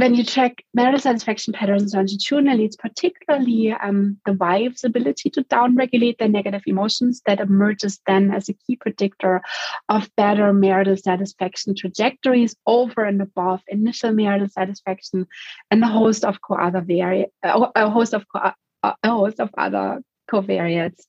when 0.00 0.14
you 0.14 0.24
check 0.24 0.64
marital 0.72 0.98
satisfaction 0.98 1.52
patterns 1.52 1.92
longitudinally, 1.94 2.64
it's 2.64 2.76
particularly 2.76 3.72
um, 3.72 4.18
the 4.24 4.32
wife's 4.32 4.82
ability 4.82 5.28
to 5.30 5.44
downregulate 5.44 6.16
their 6.18 6.28
negative 6.28 6.62
emotions 6.66 7.20
that 7.26 7.38
emerges 7.38 8.00
then 8.06 8.32
as 8.32 8.48
a 8.48 8.54
key 8.54 8.76
predictor 8.76 9.42
of 9.90 10.08
better 10.16 10.52
marital 10.54 10.96
satisfaction 10.96 11.74
trajectories 11.74 12.56
over 12.66 13.04
and 13.04 13.20
above 13.20 13.60
initial 13.68 14.12
marital 14.12 14.48
satisfaction 14.48 15.26
and 15.70 15.84
a 15.84 15.88
host 15.88 16.24
of 16.24 16.40
co-other 16.40 16.80
vari- 16.80 17.26
uh, 17.42 17.66
a 17.76 17.90
host 17.90 18.14
of 18.14 18.24
co- 18.34 18.52
a 18.82 18.96
host 19.04 19.38
of 19.38 19.50
other 19.58 20.00
covariates. 20.30 21.02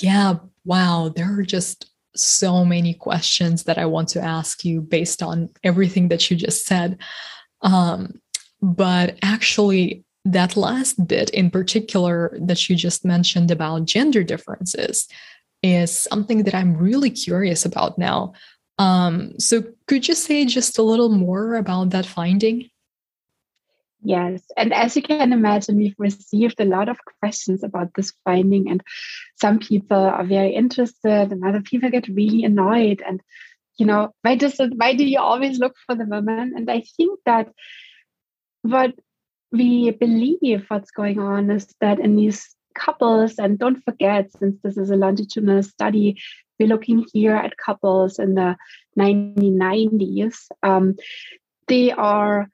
Yeah, 0.00 0.38
wow, 0.64 1.12
there 1.14 1.38
are 1.38 1.42
just 1.42 1.90
so 2.16 2.64
many 2.64 2.94
questions 2.94 3.64
that 3.64 3.78
I 3.78 3.86
want 3.86 4.08
to 4.10 4.20
ask 4.20 4.64
you 4.64 4.80
based 4.80 5.22
on 5.22 5.50
everything 5.62 6.08
that 6.08 6.30
you 6.30 6.36
just 6.36 6.66
said. 6.66 6.98
Um, 7.62 8.20
but 8.62 9.18
actually, 9.22 10.04
that 10.24 10.56
last 10.56 11.06
bit 11.06 11.30
in 11.30 11.50
particular 11.50 12.36
that 12.40 12.68
you 12.68 12.76
just 12.76 13.04
mentioned 13.04 13.50
about 13.50 13.86
gender 13.86 14.22
differences 14.22 15.08
is 15.62 16.06
something 16.10 16.44
that 16.44 16.54
I'm 16.54 16.76
really 16.76 17.10
curious 17.10 17.64
about 17.64 17.98
now. 17.98 18.32
Um, 18.78 19.38
so, 19.38 19.64
could 19.86 20.08
you 20.08 20.14
say 20.14 20.44
just 20.46 20.78
a 20.78 20.82
little 20.82 21.10
more 21.10 21.56
about 21.56 21.90
that 21.90 22.06
finding? 22.06 22.70
Yes. 24.02 24.42
And 24.56 24.72
as 24.72 24.96
you 24.96 25.02
can 25.02 25.32
imagine, 25.32 25.76
we've 25.76 25.94
received 25.98 26.58
a 26.58 26.64
lot 26.64 26.88
of 26.88 26.96
questions 27.20 27.62
about 27.62 27.92
this 27.94 28.12
finding, 28.24 28.70
and 28.70 28.82
some 29.38 29.58
people 29.58 29.98
are 29.98 30.24
very 30.24 30.54
interested, 30.54 31.32
and 31.32 31.44
other 31.44 31.60
people 31.60 31.90
get 31.90 32.08
really 32.08 32.44
annoyed. 32.44 33.02
And 33.06 33.20
you 33.80 33.86
know 33.86 34.10
why 34.22 34.34
does 34.34 34.60
it 34.60 34.72
why 34.76 34.94
do 34.94 35.04
you 35.04 35.18
always 35.18 35.58
look 35.58 35.74
for 35.86 35.94
the 35.94 36.04
women 36.04 36.52
and 36.54 36.70
i 36.70 36.82
think 36.96 37.18
that 37.26 37.48
what 38.62 38.94
we 39.52 39.90
believe 39.90 40.64
what's 40.68 40.90
going 40.90 41.18
on 41.18 41.50
is 41.50 41.74
that 41.80 41.98
in 41.98 42.14
these 42.14 42.54
couples 42.74 43.38
and 43.38 43.58
don't 43.58 43.82
forget 43.84 44.30
since 44.38 44.56
this 44.62 44.76
is 44.76 44.90
a 44.90 44.96
longitudinal 44.96 45.62
study 45.62 46.16
we're 46.60 46.68
looking 46.68 47.06
here 47.12 47.34
at 47.34 47.56
couples 47.56 48.18
in 48.18 48.34
the 48.34 48.54
1990s. 48.98 50.36
Um, 50.62 50.96
they 51.66 51.90
are 51.90 52.48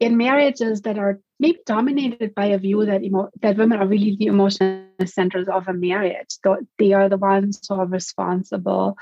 in 0.00 0.16
marriages 0.16 0.80
that 0.82 0.98
are 0.98 1.20
maybe 1.38 1.58
dominated 1.66 2.34
by 2.34 2.46
a 2.46 2.58
view 2.58 2.86
that 2.86 3.04
emo- 3.04 3.30
that 3.42 3.58
women 3.58 3.78
are 3.78 3.86
really 3.86 4.16
the 4.16 4.26
emotional 4.26 4.86
centers 5.04 5.46
of 5.46 5.68
a 5.68 5.74
marriage. 5.74 6.38
They 6.78 6.94
are 6.94 7.10
the 7.10 7.18
ones 7.18 7.60
who 7.68 7.74
are 7.74 7.86
responsible 7.86 8.96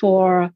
for 0.00 0.52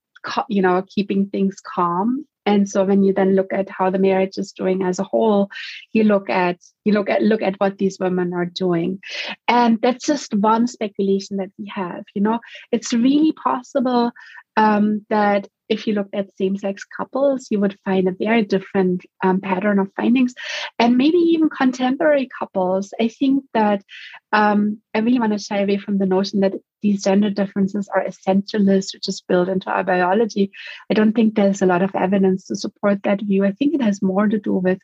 you 0.49 0.63
know 0.63 0.85
keeping 0.89 1.29
things 1.29 1.57
calm 1.61 2.27
and 2.49 2.67
so 2.67 2.83
when 2.83 3.03
you 3.03 3.13
then 3.13 3.35
look 3.35 3.53
at 3.53 3.69
how 3.69 3.91
the 3.91 3.99
marriage 3.99 4.39
is 4.39 4.53
doing 4.53 4.83
as 4.83 4.99
a 4.99 5.05
whole, 5.05 5.51
you 5.93 6.03
look 6.03 6.31
at 6.31 6.57
you 6.87 6.95
look 6.95 7.11
at 7.11 7.21
look 7.21 7.43
at 7.43 7.57
what 7.59 7.77
these 7.77 7.99
women 8.01 8.33
are 8.33 8.47
doing. 8.47 9.01
And 9.49 9.79
that's 9.83 10.07
just 10.07 10.35
one 10.35 10.67
speculation 10.67 11.37
that 11.37 11.51
we 11.59 11.71
have. 11.75 12.05
You 12.15 12.23
know, 12.23 12.41
it's 12.73 12.95
really 12.95 13.33
possible 13.33 14.13
um, 14.59 15.07
that 15.09 15.49
if 15.69 15.87
you 15.87 15.95
looked 15.95 16.15
at 16.15 16.37
same 16.37 16.57
sex 16.57 16.83
couples, 16.85 17.47
you 17.51 17.61
would 17.61 17.79
find 17.85 18.09
a 18.09 18.13
very 18.13 18.43
different 18.43 19.05
um, 19.23 19.41
pattern 19.41 19.79
of 19.79 19.93
findings. 19.95 20.35
And 20.79 20.97
maybe 20.97 21.19
even 21.19 21.49
contemporary 21.49 22.29
couples. 22.39 22.93
I 23.01 23.09
think 23.09 23.45
that 23.55 23.85
um, 24.33 24.79
I 24.95 24.99
really 24.99 25.21
want 25.21 25.33
to 25.33 25.39
shy 25.39 25.61
away 25.61 25.77
from 25.77 25.99
the 25.99 26.07
notion 26.07 26.41
that 26.41 26.55
these 26.83 27.05
gender 27.05 27.31
differences 27.31 27.89
are 27.95 28.05
essentialist, 28.05 28.95
which 28.95 29.09
is 29.09 29.21
built 29.21 29.49
into 29.49 29.71
our 29.71 29.85
biology. 29.85 30.51
I 30.91 30.95
don't 30.95 31.13
think 31.13 31.35
there's 31.35 31.63
a 31.63 31.67
lot 31.67 31.83
of 31.83 31.95
evidence 31.95 32.47
to 32.47 32.57
support 32.57 33.03
that 33.05 33.21
view. 33.21 33.45
I 33.45 33.53
think 33.53 33.75
it 33.75 33.83
has 33.83 34.03
more 34.03 34.27
to 34.27 34.39
do 34.39 34.55
with 34.55 34.79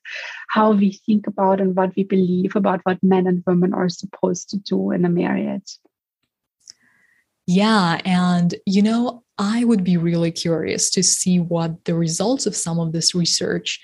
how 0.50 0.72
we 0.72 0.92
think 1.06 1.26
about 1.26 1.60
and 1.60 1.74
what 1.74 1.96
we 1.96 2.04
believe 2.04 2.54
about 2.54 2.80
what 2.84 3.02
men 3.02 3.26
and 3.26 3.42
women 3.44 3.74
are 3.74 3.88
supposed 3.88 4.50
to 4.50 4.58
do 4.58 4.92
in 4.92 5.04
a 5.04 5.08
marriage. 5.08 5.78
Yeah. 7.46 8.00
And, 8.04 8.54
you 8.66 8.82
know, 8.82 9.23
I 9.38 9.64
would 9.64 9.82
be 9.82 9.96
really 9.96 10.30
curious 10.30 10.90
to 10.90 11.02
see 11.02 11.40
what 11.40 11.84
the 11.84 11.94
results 11.94 12.46
of 12.46 12.54
some 12.56 12.78
of 12.78 12.92
this 12.92 13.14
research 13.14 13.80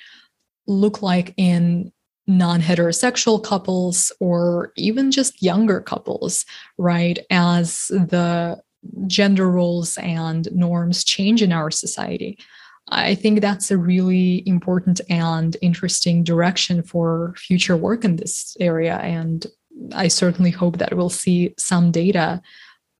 look 0.66 1.02
like 1.02 1.34
in 1.36 1.92
non 2.26 2.60
heterosexual 2.60 3.42
couples 3.42 4.12
or 4.20 4.72
even 4.76 5.10
just 5.10 5.42
younger 5.42 5.80
couples, 5.80 6.44
right? 6.78 7.18
As 7.30 7.88
the 7.88 8.62
gender 9.06 9.50
roles 9.50 9.98
and 9.98 10.48
norms 10.52 11.04
change 11.04 11.42
in 11.42 11.52
our 11.52 11.70
society. 11.70 12.38
I 12.88 13.14
think 13.14 13.40
that's 13.40 13.70
a 13.70 13.76
really 13.76 14.42
important 14.48 15.00
and 15.08 15.56
interesting 15.62 16.24
direction 16.24 16.82
for 16.82 17.34
future 17.36 17.76
work 17.76 18.04
in 18.04 18.16
this 18.16 18.56
area. 18.58 18.96
And 18.98 19.46
I 19.92 20.08
certainly 20.08 20.50
hope 20.50 20.78
that 20.78 20.94
we'll 20.94 21.10
see 21.10 21.54
some 21.58 21.92
data 21.92 22.42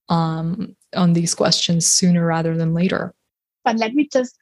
um, 0.07 0.75
on 0.95 1.13
these 1.13 1.33
questions 1.33 1.85
sooner 1.85 2.25
rather 2.25 2.55
than 2.57 2.73
later. 2.73 3.13
But 3.63 3.77
let 3.77 3.93
me 3.93 4.07
just 4.11 4.37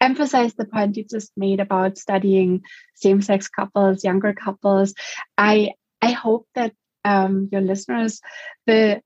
emphasize 0.00 0.54
the 0.54 0.64
point 0.64 0.96
you 0.96 1.04
just 1.04 1.32
made 1.36 1.60
about 1.60 1.98
studying 1.98 2.62
same-sex 2.94 3.48
couples, 3.48 4.04
younger 4.04 4.32
couples. 4.32 4.94
I 5.36 5.72
I 6.00 6.12
hope 6.12 6.46
that 6.54 6.72
um, 7.04 7.48
your 7.52 7.60
listeners 7.60 8.20
will 8.66 9.00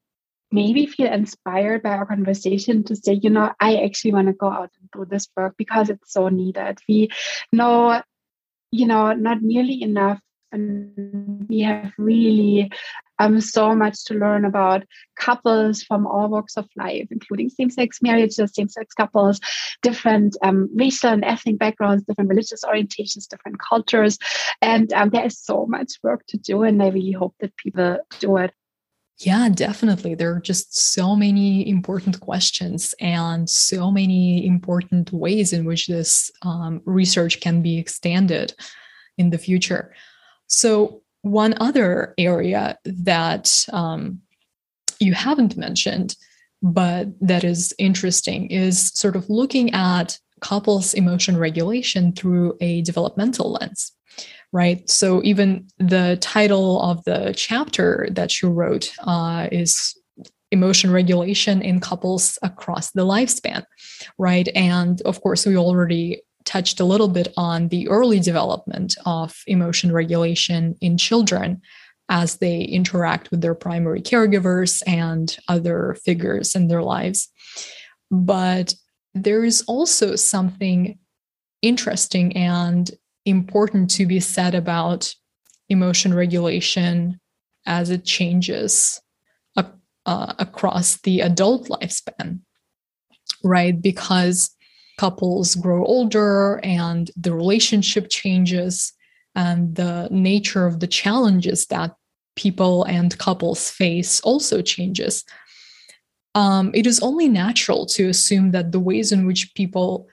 maybe 0.53 0.87
feel 0.87 1.13
inspired 1.13 1.83
by 1.83 1.91
our 1.91 2.07
conversation 2.07 2.85
to 2.85 2.95
say, 2.95 3.15
you 3.15 3.31
know, 3.31 3.53
I 3.59 3.83
actually 3.83 4.13
want 4.13 4.29
to 4.29 4.33
go 4.33 4.49
out 4.49 4.71
and 4.79 4.89
do 4.93 5.05
this 5.05 5.29
work 5.37 5.55
because 5.59 5.91
it's 5.91 6.13
so 6.13 6.29
needed. 6.29 6.79
We 6.89 7.11
know, 7.53 8.01
you 8.71 8.87
know, 8.87 9.13
not 9.15 9.43
nearly 9.43 9.83
enough 9.83 10.21
and 10.53 11.47
we 11.49 11.61
have 11.63 11.93
really 11.99 12.71
um, 13.19 13.41
so 13.41 13.75
much 13.75 14.05
to 14.07 14.15
learn 14.15 14.45
about 14.45 14.85
couples 15.19 15.83
from 15.83 16.07
all 16.07 16.29
walks 16.29 16.57
of 16.57 16.69
life, 16.77 17.09
including 17.11 17.49
same 17.49 17.71
sex 17.71 18.01
marriages, 18.03 18.53
same 18.55 18.69
sex 18.69 18.95
couples, 18.95 19.41
different 19.83 20.37
um, 20.43 20.69
racial 20.75 21.11
and 21.11 21.25
ethnic 21.25 21.59
backgrounds, 21.59 22.05
different 22.05 22.31
religious 22.31 22.65
orientations, 22.65 23.29
different 23.29 23.59
cultures. 23.61 24.19
And 24.61 24.93
um, 24.93 25.11
there 25.11 25.27
is 25.27 25.39
so 25.39 25.67
much 25.67 25.93
work 26.03 26.25
to 26.29 26.37
do. 26.37 26.63
And 26.63 26.83
I 26.83 26.89
really 26.89 27.13
hope 27.13 27.35
that 27.41 27.57
people 27.57 27.99
do 28.19 28.37
it. 28.39 28.53
Yeah, 29.19 29.49
definitely. 29.49 30.17
There 30.17 30.35
are 30.35 30.41
just 30.41 30.77
so 30.77 31.15
many 31.15 31.69
important 31.69 32.19
questions 32.19 32.95
and 32.99 33.49
so 33.49 33.93
many 33.93 34.45
important 34.45 35.13
ways 35.13 35.53
in 35.53 35.65
which 35.65 35.87
this 35.87 36.33
um, 36.43 36.83
research 36.85 37.41
can 37.41 37.63
be 37.63 37.79
extended 37.79 38.55
in 39.17 39.31
the 39.31 39.39
future. 39.39 39.95
So, 40.49 41.04
one 41.25 41.55
other 41.59 42.15
area 42.19 42.79
that 42.85 43.67
um, 43.73 44.21
you 45.01 45.15
haven't 45.15 45.57
mentioned, 45.57 46.17
but 46.63 47.09
that 47.21 47.45
is 47.45 47.75
interesting, 47.79 48.51
is 48.51 48.91
sort 48.95 49.17
of 49.17 49.29
looking 49.31 49.73
at 49.73 50.19
couples' 50.41 50.93
emotion 50.93 51.37
regulation 51.39 52.13
through 52.13 52.57
a 52.61 52.83
developmental 52.83 53.53
lens, 53.53 53.93
right? 54.53 54.89
So, 54.89 55.23
even 55.25 55.67
the 55.79 56.19
title 56.21 56.83
of 56.83 57.03
the 57.05 57.33
chapter 57.35 58.07
that 58.13 58.43
you 58.43 58.51
wrote 58.51 58.93
uh, 59.01 59.49
is 59.51 59.99
emotion 60.51 60.93
regulation 60.93 61.63
in 61.63 61.81
couples 61.81 62.39
across 62.43 62.91
the 62.93 63.05
lifespan, 63.05 63.65
right? 64.19 64.49
And 64.55 65.01
of 65.03 65.23
course, 65.23 65.47
we 65.47 65.57
already 65.57 66.21
touched 66.45 66.81
a 66.81 66.85
little 66.85 67.09
bit 67.09 67.33
on 67.37 67.69
the 67.69 67.89
early 67.89 68.21
development 68.21 68.97
of 69.07 69.43
emotion 69.47 69.93
regulation 69.93 70.77
in 70.81 70.99
children 70.99 71.61
as 72.09 72.37
they 72.37 72.61
interact 72.63 73.31
with 73.31 73.41
their 73.41 73.55
primary 73.55 74.03
caregivers 74.03 74.83
and 74.87 75.39
other 75.49 75.97
figures 76.05 76.55
in 76.55 76.69
their 76.69 76.83
lives. 76.83 77.29
But 78.11 78.75
there 79.15 79.45
is 79.45 79.65
also 79.67 80.17
something 80.17 80.99
interesting 81.63 82.37
and 82.37 82.91
important 83.25 83.91
to 83.93 84.05
be 84.05 84.21
said 84.21 84.55
about 84.55 85.15
emotion 85.71 86.13
regulation 86.13 87.19
as 87.67 87.89
it 87.89 88.05
changes 88.05 89.01
uh, 90.07 90.35
across 90.39 91.01
the 91.01 91.21
adult 91.21 91.69
lifespan, 91.69 92.41
right? 93.43 93.81
Because 93.81 94.51
couples 94.99 95.55
grow 95.55 95.85
older 95.85 96.61
and 96.63 97.11
the 97.17 97.33
relationship 97.33 98.09
changes 98.11 98.93
and 99.35 99.75
the 99.75 100.09
nature 100.11 100.67
of 100.67 100.81
the 100.81 100.87
challenges 100.87 101.67
that 101.67 101.95
people 102.37 102.85
and 102.85 103.19
couples 103.19 103.71
face 103.71 104.21
also 104.21 104.63
changes. 104.63 105.25
Um, 106.35 106.73
it 106.75 106.87
is 106.87 107.01
only 107.01 107.29
natural 107.29 107.87
to 107.87 108.09
assume 108.09 108.51
that 108.53 108.73
the 108.73 108.81
ways 108.81 109.13
in 109.13 109.27
which 109.27 109.55
people 109.55 110.09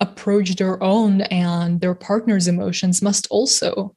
approach 0.00 0.56
their 0.56 0.82
own 0.82 1.22
and 1.22 1.80
their 1.80 1.94
partner's 1.94 2.48
emotions 2.48 3.02
must 3.02 3.26
also 3.30 3.94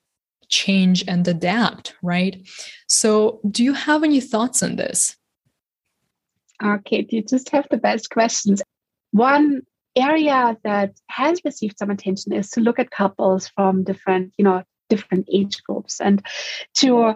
change 0.50 1.04
and 1.08 1.28
adapt, 1.28 1.96
right? 2.02 2.48
So, 2.88 3.40
do 3.50 3.64
you 3.64 3.74
have 3.74 4.04
any 4.04 4.20
thoughts 4.20 4.64
on 4.64 4.76
this? 4.76 5.16
Okay, 6.64 7.06
you 7.10 7.24
just 7.24 7.50
have 7.50 7.68
the 7.70 7.78
best 7.78 8.10
questions. 8.10 8.62
One 9.12 9.62
area 10.02 10.58
that 10.64 10.92
has 11.08 11.42
received 11.44 11.78
some 11.78 11.90
attention 11.90 12.34
is 12.34 12.50
to 12.52 12.62
look 12.62 12.80
at 12.80 12.92
couples 12.92 13.48
from 13.50 13.84
different, 13.84 14.34
you 14.38 14.46
know, 14.46 14.64
different 14.90 15.28
age 15.32 15.64
groups 15.64 16.02
and 16.02 16.26
to 16.76 17.16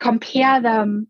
compare 0.00 0.60
them 0.60 1.08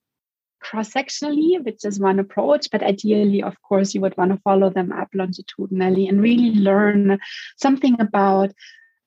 cross-sectionally, 0.61 1.62
which 1.65 1.85
is 1.85 1.99
one 1.99 2.19
approach, 2.19 2.69
but 2.71 2.83
ideally, 2.83 3.43
of 3.43 3.61
course, 3.62 3.95
you 3.95 4.01
would 4.01 4.17
want 4.17 4.33
to 4.33 4.41
follow 4.45 4.71
them 4.71 4.93
up 4.93 5.09
longitudinally 5.12 6.07
and 6.07 6.23
really 6.23 6.55
learn 6.55 7.19
something 7.57 8.01
about 8.01 8.53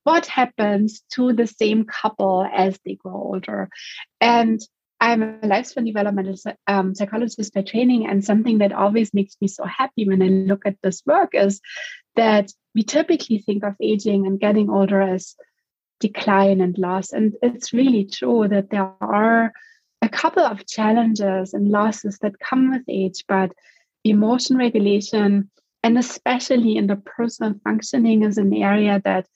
what 0.04 0.26
happens 0.26 1.02
to 1.10 1.32
the 1.32 1.46
same 1.46 1.84
couple 1.84 2.46
as 2.54 2.78
they 2.84 2.94
grow 2.94 3.14
older. 3.14 3.68
And 4.20 4.60
I'm 5.00 5.22
a 5.22 5.38
lifespan 5.42 5.84
developmental 5.84 6.36
um, 6.66 6.94
psychologist 6.94 7.52
by 7.52 7.62
training, 7.62 8.06
and 8.06 8.24
something 8.24 8.58
that 8.58 8.72
always 8.72 9.12
makes 9.12 9.36
me 9.40 9.48
so 9.48 9.64
happy 9.64 10.06
when 10.08 10.22
I 10.22 10.28
look 10.28 10.66
at 10.66 10.76
this 10.82 11.02
work 11.06 11.30
is 11.34 11.60
that 12.16 12.50
we 12.74 12.82
typically 12.82 13.38
think 13.38 13.62
of 13.62 13.74
aging 13.80 14.26
and 14.26 14.40
getting 14.40 14.70
older 14.70 15.00
as 15.00 15.34
decline 16.00 16.60
and 16.60 16.76
loss. 16.78 17.12
And 17.12 17.34
it's 17.42 17.72
really 17.72 18.04
true 18.06 18.48
that 18.48 18.70
there 18.70 18.90
are 19.00 19.52
a 20.02 20.08
couple 20.08 20.44
of 20.44 20.66
challenges 20.66 21.52
and 21.52 21.68
losses 21.68 22.18
that 22.18 22.38
come 22.38 22.70
with 22.70 22.82
age, 22.88 23.24
but 23.28 23.52
emotion 24.04 24.56
regulation, 24.56 25.50
and 25.82 25.98
especially 25.98 26.76
in 26.76 26.86
the 26.86 26.96
personal 26.96 27.54
functioning, 27.64 28.22
is 28.22 28.38
an 28.38 28.54
area 28.54 29.00
that 29.04 29.26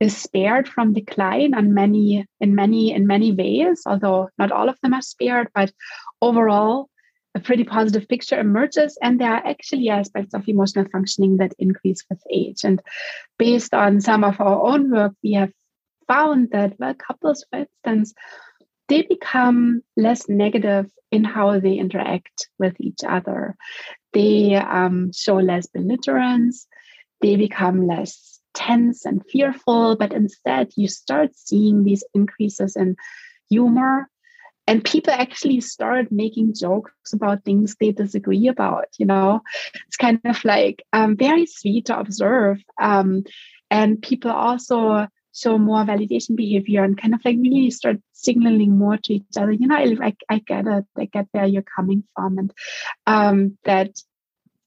is 0.00 0.16
spared 0.16 0.68
from 0.68 0.92
decline 0.92 1.54
on 1.54 1.72
many 1.72 2.26
in 2.40 2.54
many 2.54 2.92
in 2.92 3.06
many 3.06 3.32
ways 3.32 3.82
although 3.86 4.28
not 4.38 4.52
all 4.52 4.68
of 4.68 4.78
them 4.82 4.92
are 4.92 5.02
spared 5.02 5.48
but 5.54 5.72
overall 6.20 6.88
a 7.36 7.38
pretty 7.38 7.64
positive 7.64 8.08
picture 8.08 8.40
emerges 8.40 8.96
and 9.02 9.20
there 9.20 9.30
are 9.30 9.46
actually 9.46 9.90
aspects 9.90 10.32
of 10.32 10.48
emotional 10.48 10.86
functioning 10.90 11.36
that 11.36 11.52
increase 11.58 12.02
with 12.08 12.22
age. 12.32 12.64
And 12.64 12.80
based 13.38 13.74
on 13.74 14.00
some 14.00 14.24
of 14.24 14.40
our 14.40 14.58
own 14.66 14.90
work 14.90 15.12
we 15.22 15.34
have 15.34 15.52
found 16.08 16.50
that 16.52 16.78
well 16.78 16.94
couples 16.94 17.44
for 17.50 17.66
instance 17.66 18.14
they 18.88 19.02
become 19.02 19.82
less 19.98 20.28
negative 20.30 20.86
in 21.10 21.24
how 21.24 21.60
they 21.60 21.74
interact 21.74 22.48
with 22.58 22.74
each 22.80 23.00
other. 23.06 23.56
They 24.12 24.54
um, 24.54 25.12
show 25.12 25.36
less 25.36 25.66
belligerence, 25.66 26.66
they 27.20 27.36
become 27.36 27.86
less 27.86 28.35
tense 28.66 29.04
and 29.04 29.22
fearful, 29.30 29.96
but 29.96 30.12
instead 30.12 30.72
you 30.76 30.88
start 30.88 31.30
seeing 31.34 31.84
these 31.84 32.04
increases 32.14 32.76
in 32.76 32.96
humor. 33.48 34.08
And 34.68 34.82
people 34.82 35.12
actually 35.12 35.60
start 35.60 36.10
making 36.10 36.54
jokes 36.54 37.12
about 37.12 37.44
things 37.44 37.76
they 37.78 37.92
disagree 37.92 38.48
about. 38.48 38.86
You 38.98 39.06
know, 39.06 39.40
it's 39.86 39.96
kind 39.96 40.20
of 40.24 40.44
like 40.44 40.82
um, 40.92 41.16
very 41.16 41.46
sweet 41.46 41.86
to 41.86 41.98
observe. 41.98 42.58
Um, 42.80 43.22
and 43.70 44.02
people 44.02 44.32
also 44.32 45.06
show 45.32 45.58
more 45.58 45.84
validation 45.84 46.34
behavior 46.34 46.82
and 46.82 47.00
kind 47.00 47.14
of 47.14 47.20
like 47.24 47.36
really 47.36 47.70
start 47.70 47.98
signaling 48.12 48.76
more 48.76 48.96
to 48.96 49.14
each 49.14 49.36
other 49.36 49.52
you 49.52 49.66
know 49.66 49.76
i, 49.76 50.14
I 50.30 50.38
get 50.38 50.66
it 50.66 50.84
i 50.96 51.04
get 51.04 51.26
where 51.32 51.44
you're 51.44 51.62
coming 51.76 52.04
from 52.14 52.38
and 52.38 52.52
um, 53.06 53.58
that 53.64 53.90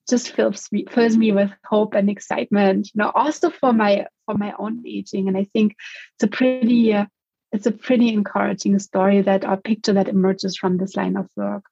just 0.10 0.32
fills 0.32 0.72
me 0.72 0.86
fills 0.92 1.18
me 1.18 1.32
with 1.32 1.52
hope 1.66 1.94
and 1.94 2.10
excitement 2.10 2.88
you 2.88 3.00
know 3.00 3.12
also 3.16 3.50
for 3.50 3.74
my 3.74 4.06
for 4.26 4.36
my 4.36 4.54
own 4.60 4.84
aging. 4.86 5.28
And 5.28 5.38
i 5.38 5.46
think 5.54 5.76
it's 6.16 6.24
a 6.24 6.28
pretty 6.28 6.94
uh, 6.94 7.06
it's 7.52 7.66
a 7.66 7.72
pretty 7.72 8.10
encouraging 8.10 8.78
story 8.80 9.22
that 9.22 9.44
a 9.44 9.58
picture 9.58 9.94
that 9.94 10.08
emerges 10.08 10.56
from 10.58 10.78
this 10.78 10.96
line 10.96 11.18
of 11.18 11.28
work. 11.36 11.64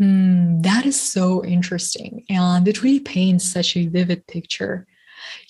Mm, 0.00 0.62
that 0.62 0.86
is 0.86 1.00
so 1.00 1.44
interesting. 1.44 2.24
And 2.28 2.66
it 2.66 2.82
really 2.82 3.00
paints 3.00 3.44
such 3.44 3.76
a 3.76 3.86
vivid 3.86 4.26
picture. 4.26 4.86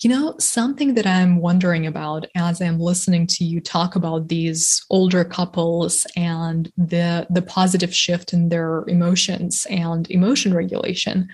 You 0.01 0.09
know, 0.09 0.35
something 0.39 0.95
that 0.95 1.05
I'm 1.05 1.37
wondering 1.37 1.85
about 1.85 2.25
as 2.35 2.59
I'm 2.61 2.79
listening 2.79 3.27
to 3.27 3.45
you 3.45 3.61
talk 3.61 3.95
about 3.95 4.27
these 4.27 4.83
older 4.89 5.23
couples 5.23 6.07
and 6.15 6.71
the 6.75 7.27
the 7.29 7.43
positive 7.43 7.93
shift 7.93 8.33
in 8.33 8.49
their 8.49 8.83
emotions 8.87 9.67
and 9.69 10.09
emotion 10.09 10.55
regulation, 10.55 11.29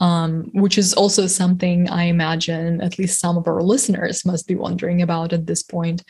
um, 0.00 0.50
which 0.52 0.78
is 0.78 0.94
also 0.94 1.26
something 1.26 1.88
I 1.88 2.04
imagine 2.04 2.80
at 2.80 2.98
least 2.98 3.20
some 3.20 3.36
of 3.36 3.48
our 3.48 3.62
listeners 3.62 4.24
must 4.24 4.46
be 4.46 4.54
wondering 4.54 5.02
about 5.02 5.32
at 5.32 5.46
this 5.46 5.62
point, 5.62 6.02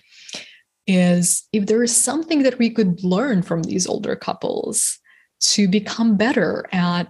is 0.87 1.46
if 1.53 1.66
there 1.66 1.83
is 1.83 1.94
something 1.94 2.42
that 2.42 2.59
we 2.59 2.70
could 2.70 3.03
learn 3.03 3.42
from 3.42 3.62
these 3.62 3.87
older 3.87 4.16
couples 4.16 4.98
to 5.40 5.68
become 5.68 6.16
better 6.16 6.66
at 6.72 7.09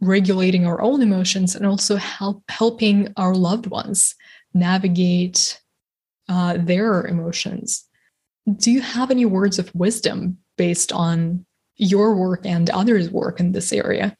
regulating 0.00 0.66
our 0.66 0.80
own 0.80 1.02
emotions 1.02 1.54
and 1.54 1.66
also 1.66 1.96
help 1.96 2.42
helping 2.48 3.12
our 3.16 3.34
loved 3.34 3.66
ones 3.66 4.14
navigate 4.54 5.60
uh, 6.28 6.56
their 6.58 7.06
emotions. 7.06 7.86
Do 8.56 8.70
you 8.70 8.80
have 8.80 9.10
any 9.10 9.24
words 9.24 9.58
of 9.58 9.74
wisdom 9.74 10.38
based 10.56 10.92
on 10.92 11.44
your 11.76 12.14
work 12.14 12.44
and 12.44 12.68
others' 12.70 13.10
work 13.10 13.40
in 13.40 13.52
this 13.52 13.72
area? 13.72 14.16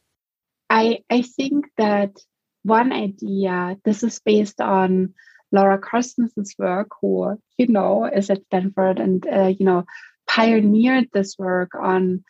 I 0.70 1.00
I 1.11 1.22
think 1.22 1.66
that 1.76 2.16
one 2.62 2.92
idea 2.92 3.76
this 3.85 4.02
is 4.02 4.20
based 4.24 4.61
on 4.61 5.14
Laura 5.52 5.78
Carstensen's 5.78 6.54
work, 6.59 6.88
who 7.00 7.37
you 7.59 7.66
know 7.66 8.04
is 8.04 8.30
at 8.30 8.44
Stanford 8.46 9.00
and 9.00 9.26
uh, 9.26 9.52
you 9.59 9.66
know 9.66 9.85
pioneered 10.26 11.09
this 11.12 11.37
work 11.38 11.72
on 11.74 12.24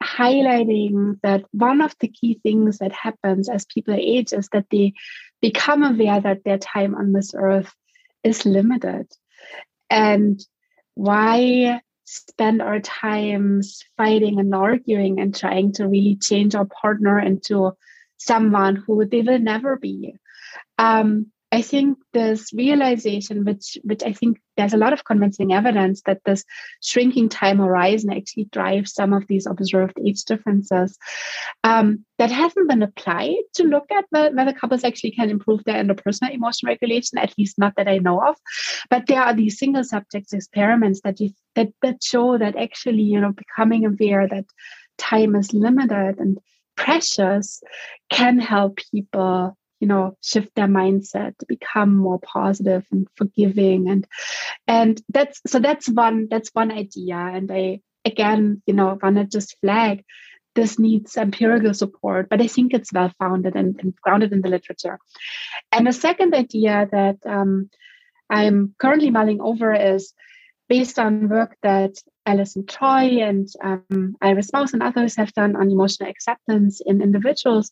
highlighting 0.00 1.18
that 1.22 1.44
one 1.50 1.80
of 1.80 1.94
the 1.98 2.06
key 2.08 2.38
things 2.42 2.78
that 2.78 2.92
happens 2.92 3.48
as 3.48 3.66
people 3.66 3.94
age 3.94 4.32
is 4.32 4.48
that 4.52 4.66
they 4.70 4.92
become 5.40 5.82
aware 5.82 6.20
that 6.20 6.44
their 6.44 6.58
time 6.58 6.94
on 6.94 7.12
this 7.12 7.34
earth 7.34 7.74
is 8.22 8.46
limited. 8.46 9.06
And 9.90 10.40
why 10.94 11.80
spend 12.08 12.62
our 12.62 12.80
times 12.80 13.84
fighting 13.96 14.40
and 14.40 14.54
arguing 14.54 15.20
and 15.20 15.34
trying 15.34 15.72
to 15.72 15.86
really 15.86 16.16
change 16.16 16.54
our 16.54 16.64
partner 16.64 17.18
into 17.18 17.72
someone 18.16 18.76
who 18.76 19.04
they 19.04 19.20
will 19.20 19.38
never 19.38 19.76
be? 19.76 20.14
Um, 20.78 21.26
I 21.50 21.62
think 21.62 21.98
this 22.12 22.52
realization, 22.52 23.44
which 23.44 23.78
which 23.82 24.02
I 24.02 24.12
think 24.12 24.38
there's 24.58 24.74
a 24.74 24.78
lot 24.78 24.92
of 24.92 25.04
convincing 25.04 25.52
evidence 25.52 26.02
that 26.02 26.20
this 26.24 26.44
shrinking 26.82 27.30
time 27.30 27.58
horizon 27.58 28.12
actually 28.12 28.48
drives 28.52 28.92
some 28.92 29.14
of 29.14 29.26
these 29.28 29.46
observed 29.46 29.98
age 30.04 30.24
differences, 30.24 30.98
um, 31.64 32.04
that 32.18 32.30
hasn't 32.30 32.68
been 32.68 32.82
applied 32.82 33.44
to 33.54 33.62
look 33.62 33.90
at 33.90 34.04
whether 34.10 34.52
couples 34.52 34.84
actually 34.84 35.12
can 35.12 35.30
improve 35.30 35.64
their 35.64 35.82
interpersonal 35.82 36.34
emotion 36.34 36.66
regulation, 36.66 37.16
at 37.16 37.32
least 37.38 37.58
not 37.58 37.72
that 37.76 37.88
I 37.88 37.96
know 37.96 38.20
of. 38.20 38.36
But 38.90 39.06
there 39.06 39.22
are 39.22 39.34
these 39.34 39.58
single 39.58 39.84
subjects 39.84 40.34
experiments 40.34 41.00
that 41.02 41.18
you, 41.18 41.30
that 41.54 41.68
that 41.80 42.02
show 42.02 42.36
that 42.36 42.56
actually, 42.56 43.02
you 43.02 43.20
know, 43.20 43.32
becoming 43.32 43.86
aware 43.86 44.28
that 44.28 44.44
time 44.98 45.34
is 45.34 45.54
limited 45.54 46.18
and 46.18 46.38
precious 46.76 47.62
can 48.10 48.38
help 48.38 48.78
people 48.92 49.56
you 49.80 49.88
know 49.88 50.16
shift 50.22 50.54
their 50.54 50.66
mindset 50.66 51.36
to 51.38 51.46
become 51.46 51.96
more 51.96 52.18
positive 52.18 52.84
and 52.90 53.06
forgiving. 53.16 53.88
And 53.88 54.06
and 54.66 55.00
that's 55.08 55.40
so 55.46 55.58
that's 55.58 55.88
one 55.88 56.28
that's 56.30 56.50
one 56.54 56.70
idea. 56.70 57.16
And 57.16 57.50
i 57.50 57.80
again 58.04 58.62
you 58.66 58.74
know 58.74 58.98
want 59.02 59.16
to 59.16 59.24
just 59.24 59.56
flag 59.60 60.04
this 60.54 60.78
needs 60.78 61.16
empirical 61.16 61.74
support 61.74 62.28
but 62.28 62.40
i 62.40 62.46
think 62.46 62.72
it's 62.72 62.92
well 62.92 63.12
founded 63.18 63.54
and, 63.54 63.78
and 63.80 63.94
grounded 63.96 64.32
in 64.32 64.40
the 64.40 64.48
literature. 64.48 64.98
And 65.72 65.86
the 65.86 65.92
second 65.92 66.34
idea 66.34 66.88
that 66.90 67.16
um, 67.26 67.70
i'm 68.30 68.74
currently 68.78 69.10
mulling 69.10 69.40
over 69.40 69.74
is 69.74 70.14
based 70.68 70.98
on 70.98 71.28
work 71.28 71.56
that 71.62 71.92
Alison 72.26 72.66
Troy 72.66 73.22
and 73.22 73.48
um, 73.64 74.14
Iris 74.20 74.52
Mauss 74.52 74.74
and 74.74 74.82
others 74.82 75.16
have 75.16 75.32
done 75.32 75.56
on 75.56 75.70
emotional 75.70 76.10
acceptance 76.10 76.82
in 76.84 77.00
individuals. 77.00 77.70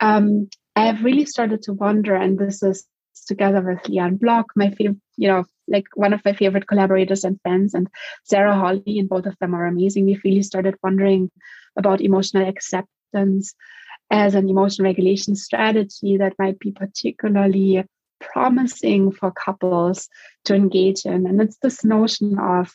Um, 0.00 0.48
I 0.78 0.86
have 0.86 1.02
really 1.02 1.24
started 1.24 1.62
to 1.62 1.72
wonder, 1.72 2.14
and 2.14 2.38
this 2.38 2.62
is 2.62 2.86
together 3.26 3.60
with 3.60 3.88
Lian 3.88 4.16
Bloch, 4.16 4.46
my 4.54 4.70
favorite, 4.70 4.98
you 5.16 5.26
know, 5.26 5.44
like 5.66 5.86
one 5.94 6.12
of 6.12 6.24
my 6.24 6.34
favorite 6.34 6.68
collaborators 6.68 7.24
and 7.24 7.40
friends, 7.42 7.74
and 7.74 7.88
Sarah 8.22 8.54
Holley, 8.54 9.00
and 9.00 9.08
both 9.08 9.26
of 9.26 9.36
them 9.40 9.54
are 9.54 9.66
amazing. 9.66 10.06
We've 10.06 10.22
really 10.24 10.42
started 10.42 10.76
wondering 10.80 11.32
about 11.76 12.00
emotional 12.00 12.48
acceptance 12.48 13.54
as 14.08 14.36
an 14.36 14.48
emotion 14.48 14.84
regulation 14.84 15.34
strategy 15.34 16.18
that 16.18 16.38
might 16.38 16.60
be 16.60 16.70
particularly 16.70 17.84
promising 18.20 19.10
for 19.10 19.32
couples 19.32 20.08
to 20.44 20.54
engage 20.54 21.04
in. 21.04 21.26
And 21.26 21.40
it's 21.40 21.58
this 21.58 21.84
notion 21.84 22.38
of 22.38 22.72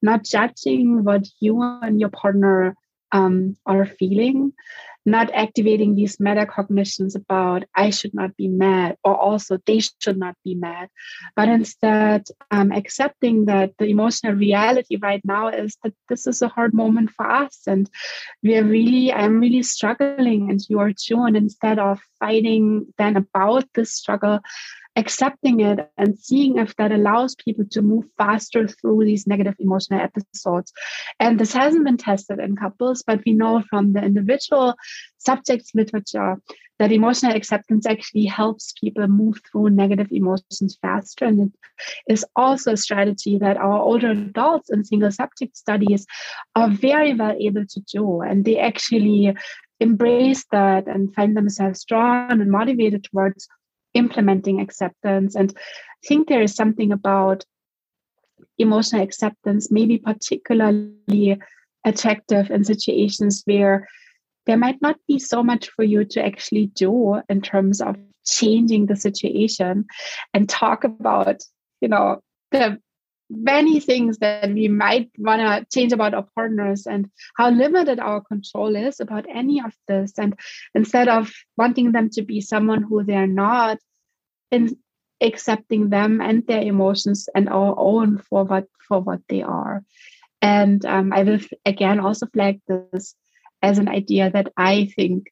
not 0.00 0.24
judging 0.24 1.02
what 1.02 1.26
you 1.40 1.60
and 1.60 1.98
your 1.98 2.10
partner 2.10 2.76
um, 3.12 3.56
are 3.66 3.86
feeling, 3.86 4.52
not 5.04 5.30
activating 5.34 5.94
these 5.94 6.16
metacognitions 6.18 7.16
about 7.16 7.64
I 7.74 7.90
should 7.90 8.14
not 8.14 8.36
be 8.36 8.48
mad 8.48 8.96
or 9.02 9.16
also 9.16 9.58
they 9.66 9.80
should 9.80 10.16
not 10.16 10.36
be 10.44 10.54
mad, 10.54 10.88
but 11.34 11.48
instead 11.48 12.24
um, 12.50 12.70
accepting 12.72 13.46
that 13.46 13.72
the 13.78 13.86
emotional 13.86 14.34
reality 14.34 14.96
right 15.00 15.20
now 15.24 15.48
is 15.48 15.76
that 15.82 15.92
this 16.08 16.26
is 16.26 16.42
a 16.42 16.48
hard 16.48 16.72
moment 16.72 17.10
for 17.10 17.28
us 17.28 17.62
and 17.66 17.90
we're 18.42 18.64
really, 18.64 19.12
I'm 19.12 19.40
really 19.40 19.62
struggling 19.62 20.50
and 20.50 20.60
you 20.68 20.78
are 20.78 20.92
too. 20.92 21.22
And 21.24 21.36
instead 21.36 21.78
of 21.78 22.00
fighting 22.20 22.86
then 22.96 23.16
about 23.16 23.64
this 23.74 23.92
struggle, 23.92 24.38
accepting 24.96 25.60
it 25.60 25.90
and 25.96 26.18
seeing 26.18 26.58
if 26.58 26.76
that 26.76 26.92
allows 26.92 27.34
people 27.34 27.64
to 27.70 27.82
move 27.82 28.04
faster 28.18 28.68
through 28.68 29.04
these 29.04 29.26
negative 29.26 29.54
emotional 29.58 30.00
episodes. 30.00 30.72
And 31.18 31.38
this 31.38 31.52
hasn't 31.52 31.84
been 31.84 31.96
tested 31.96 32.38
in 32.38 32.56
couples, 32.56 33.02
but 33.06 33.20
we 33.24 33.32
know 33.32 33.62
from 33.70 33.92
the 33.92 34.02
individual 34.02 34.74
subjects 35.18 35.70
literature 35.74 36.36
that 36.78 36.92
emotional 36.92 37.34
acceptance 37.34 37.86
actually 37.86 38.24
helps 38.24 38.72
people 38.72 39.06
move 39.06 39.40
through 39.50 39.70
negative 39.70 40.08
emotions 40.10 40.76
faster. 40.82 41.26
And 41.26 41.40
it 41.40 42.12
is 42.12 42.24
also 42.34 42.72
a 42.72 42.76
strategy 42.76 43.38
that 43.38 43.56
our 43.56 43.78
older 43.78 44.10
adults 44.10 44.70
in 44.70 44.84
single 44.84 45.12
subject 45.12 45.56
studies 45.56 46.06
are 46.56 46.68
very 46.68 47.14
well 47.14 47.36
able 47.38 47.66
to 47.66 47.80
do. 47.80 48.20
And 48.20 48.44
they 48.44 48.58
actually 48.58 49.34
embrace 49.80 50.44
that 50.52 50.86
and 50.86 51.14
find 51.14 51.36
themselves 51.36 51.84
drawn 51.84 52.40
and 52.40 52.50
motivated 52.50 53.04
towards 53.04 53.48
implementing 53.94 54.60
acceptance. 54.60 55.34
And 55.34 55.52
I 55.56 56.06
think 56.06 56.28
there 56.28 56.42
is 56.42 56.54
something 56.54 56.92
about 56.92 57.44
emotional 58.58 59.02
acceptance, 59.02 59.70
maybe 59.70 59.98
particularly 59.98 61.40
attractive 61.84 62.50
in 62.50 62.64
situations 62.64 63.42
where 63.44 63.88
there 64.46 64.56
might 64.56 64.80
not 64.82 64.96
be 65.06 65.18
so 65.18 65.42
much 65.42 65.68
for 65.70 65.84
you 65.84 66.04
to 66.04 66.24
actually 66.24 66.66
do 66.66 67.20
in 67.28 67.40
terms 67.40 67.80
of 67.80 67.96
changing 68.26 68.86
the 68.86 68.96
situation 68.96 69.86
and 70.34 70.48
talk 70.48 70.84
about, 70.84 71.42
you 71.80 71.88
know, 71.88 72.20
the 72.50 72.78
many 73.30 73.80
things 73.80 74.18
that 74.18 74.50
we 74.52 74.68
might 74.68 75.10
want 75.16 75.40
to 75.40 75.66
change 75.72 75.92
about 75.92 76.12
our 76.14 76.26
partners 76.34 76.86
and 76.86 77.08
how 77.36 77.50
limited 77.50 77.98
our 77.98 78.20
control 78.20 78.76
is 78.76 79.00
about 79.00 79.24
any 79.32 79.60
of 79.60 79.72
this. 79.88 80.12
And 80.18 80.38
instead 80.74 81.08
of 81.08 81.32
wanting 81.56 81.92
them 81.92 82.10
to 82.10 82.22
be 82.22 82.40
someone 82.40 82.82
who 82.82 83.04
they're 83.04 83.26
not, 83.26 83.78
in 84.52 84.76
accepting 85.20 85.90
them 85.90 86.20
and 86.20 86.46
their 86.46 86.62
emotions 86.62 87.28
and 87.34 87.48
our 87.48 87.74
own 87.78 88.18
for 88.18 88.44
what 88.44 88.66
for 88.86 89.00
what 89.00 89.20
they 89.28 89.42
are. 89.42 89.82
And 90.42 90.84
um, 90.86 91.12
I 91.12 91.22
will 91.24 91.40
again 91.66 92.00
also 92.00 92.26
flag 92.26 92.60
this 92.68 93.14
as 93.62 93.78
an 93.78 93.88
idea 93.88 94.30
that 94.30 94.52
I 94.56 94.92
think 94.96 95.28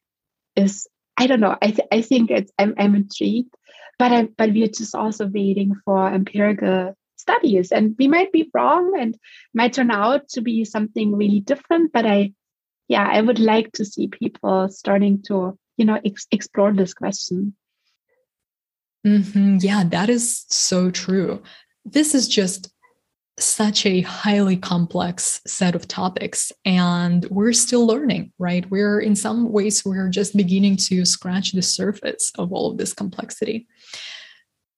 is 0.57 0.89
I 1.16 1.27
don't 1.27 1.41
know. 1.41 1.57
I 1.61 1.71
th- 1.71 1.89
I 1.93 2.01
think 2.01 2.31
it's 2.31 2.53
I'm 2.59 2.75
I'm 2.79 2.95
intrigued, 2.95 3.55
but 3.99 4.12
I 4.12 4.23
but 4.39 4.53
we're 4.53 4.68
just 4.68 4.95
also 4.95 5.27
waiting 5.27 5.75
for 5.85 6.09
empirical 6.09 6.95
studies, 7.16 7.73
and 7.73 7.95
we 7.99 8.09
might 8.09 8.33
be 8.33 8.51
wrong, 8.55 8.97
and 8.99 9.18
might 9.53 9.75
turn 9.75 9.91
out 9.91 10.29
to 10.31 10.41
be 10.41 10.64
something 10.64 11.14
really 11.14 11.41
different. 11.41 11.93
But 11.93 12.07
I, 12.07 12.33
yeah, 12.89 13.07
I 13.07 13.21
would 13.21 13.39
like 13.39 13.73
to 13.73 13.85
see 13.85 14.09
people 14.09 14.68
starting 14.71 15.23
to 15.25 15.59
you 15.77 15.85
know 15.85 16.01
ex- 16.03 16.29
explore 16.31 16.73
this 16.73 16.95
question. 16.95 17.55
Mm-hmm. 19.07 19.59
Yeah, 19.61 19.84
that 19.84 20.11
is 20.11 20.44
so 20.48 20.90
true. 20.90 21.42
This 21.84 22.14
is 22.14 22.28
just 22.28 22.70
such 23.42 23.86
a 23.86 24.03
highly 24.03 24.57
complex 24.57 25.40
set 25.46 25.74
of 25.74 25.88
topics 25.88 26.53
and 26.64 27.26
we're 27.30 27.53
still 27.53 27.86
learning 27.86 28.32
right 28.38 28.70
we're 28.70 29.01
in 29.01 29.16
some 29.16 29.51
ways 29.51 29.84
we're 29.84 30.09
just 30.09 30.36
beginning 30.36 30.76
to 30.76 31.05
scratch 31.05 31.53
the 31.53 31.62
surface 31.62 32.32
of 32.38 32.53
all 32.53 32.70
of 32.70 32.78
this 32.78 32.92
complexity 32.92 33.66